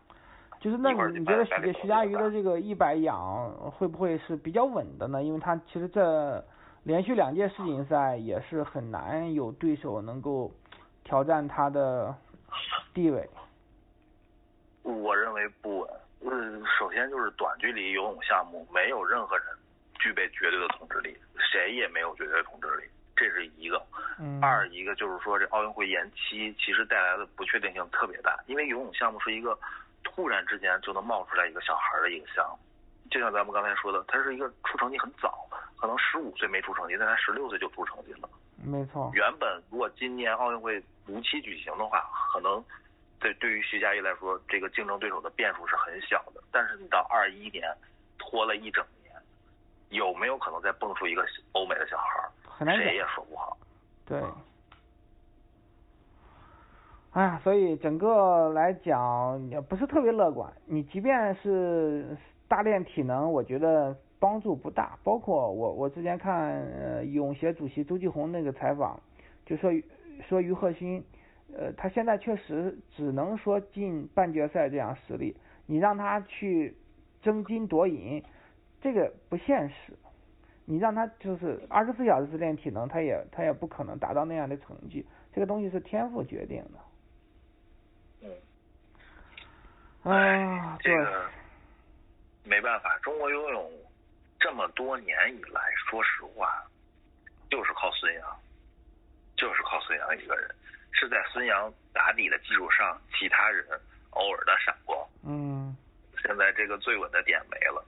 [0.60, 5.24] 就是那你觉得徐徐嘉余的这个一百仰会不会是比较稳的呢？
[5.24, 6.40] 因为他其实这
[6.88, 10.50] 连续两届世锦赛也是很难有对手能够
[11.04, 12.16] 挑战他的
[12.94, 13.30] 地位。
[14.84, 15.90] 我认为不稳。
[16.22, 19.46] 嗯，首先就是短距离游泳项目，没有任何人。
[20.00, 21.18] 具备绝对的统治力，
[21.52, 22.84] 谁也没有绝对的统治力，
[23.18, 23.86] 这是一个。
[24.42, 29.60] 二一个就是说，这奥运会延期其实带来的不确定性特别大，因为游泳项目是一个
[30.06, 32.60] 突然之间就能冒出来一个小孩的一个项目，
[33.10, 35.48] 就像咱们刚才说的，他是一个出成绩很早，
[35.78, 38.30] 可能十五岁没出成绩，但他十六岁就出成绩了。
[38.64, 39.10] 没错。
[39.14, 42.04] 原本如果今年奥运会如期举行的话，
[42.34, 42.64] 可能
[43.20, 46.42] 对对于徐嘉余来说，这个竞争对手的变数是很小的。
[46.52, 47.64] 但是你到二一年
[48.18, 48.94] 拖了一整年。
[49.90, 52.76] 有没有可能再蹦出一个欧美的小孩？
[52.76, 53.58] 谁也说不好。
[54.06, 54.22] 对。
[57.14, 60.52] 哎呀，所以整个来讲也不是特别乐观。
[60.66, 62.18] 你即便是
[62.48, 64.98] 大练体能，我觉得帮助不大。
[65.04, 69.00] 包括我，我之前看呃泳协主席周继红那个采访，
[69.46, 69.72] 就说
[70.28, 71.04] 说于鹤新，
[71.54, 75.36] 呃，他现在确实只能说进半决赛这样实力。
[75.66, 76.76] 你让他去
[77.22, 78.24] 争金夺银。
[78.80, 79.92] 这个不现实，
[80.64, 85.04] 你让他就是二十四小时练体能，他也他也不可能达到那样的成绩。
[85.34, 88.30] 这个东西是天赋决定的。
[90.04, 90.14] 嗯。
[90.14, 91.26] 啊，这个
[92.48, 93.72] 没办法，中国游泳
[94.40, 96.64] 这么多年以来，说实话，
[97.50, 98.24] 就是靠孙杨，
[99.36, 100.50] 就是靠孙杨一个人，
[100.92, 103.66] 是在孙杨打底的基础上，其他人
[104.12, 104.98] 偶尔的闪光。
[105.24, 105.76] 嗯。
[106.24, 107.86] 现在这个最稳的点没了。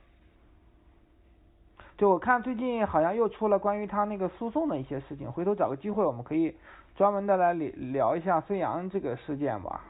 [1.98, 6.56] 就我看最近好像又出了关于他那个诉讼的一些事情，回头找个机会我们可以
[6.96, 9.84] 专门的来聊聊一下孙杨这个事件吧。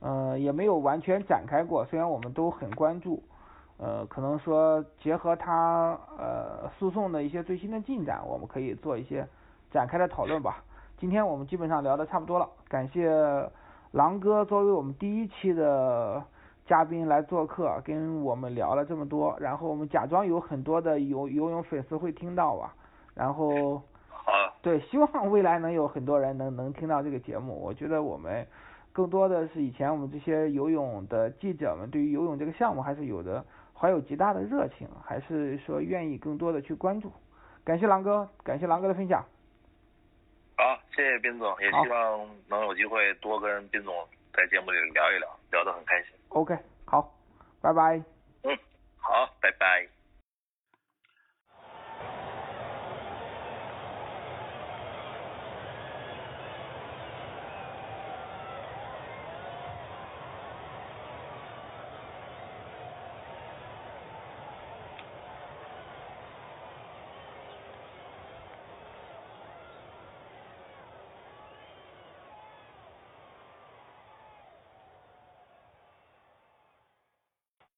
[0.00, 3.22] 嗯，也没有完全展开过，虽然我们都很关注。
[3.78, 9.26] 呃，可能说结合他呃诉讼的一些最新的进展，我们可以做一些
[9.70, 10.62] 展开的讨论吧。
[10.98, 13.10] 今天我们基本上聊的差不多了，感谢
[13.92, 16.22] 狼哥作为我们第一期的。
[16.68, 22.74] 嘉宾来做客，跟我们聊了这么多，然后我们假装有很多的游游泳粉丝会听到吧，
[23.14, 23.80] 然后，
[24.60, 27.58] 对，希望未来能有很多人能能听到这个节目。
[27.58, 28.46] 我觉得我们
[28.92, 33.42] 更多的是以前我们这些游泳的记者们，对于游泳这个项目还是有的
[33.78, 37.12] 怀有极大的热情，还是说愿意更多的去关注。
[37.64, 39.24] 感谢狼哥，感谢狼哥的分享。
[40.56, 40.64] 好，
[40.96, 43.94] 谢谢斌总，也希望能有机会多跟斌总
[44.32, 46.10] 在节目里聊一聊，聊得很开心。
[46.30, 47.14] OK，好，
[47.60, 48.02] 拜拜。
[48.42, 48.58] 嗯，
[48.96, 49.97] 好，拜拜。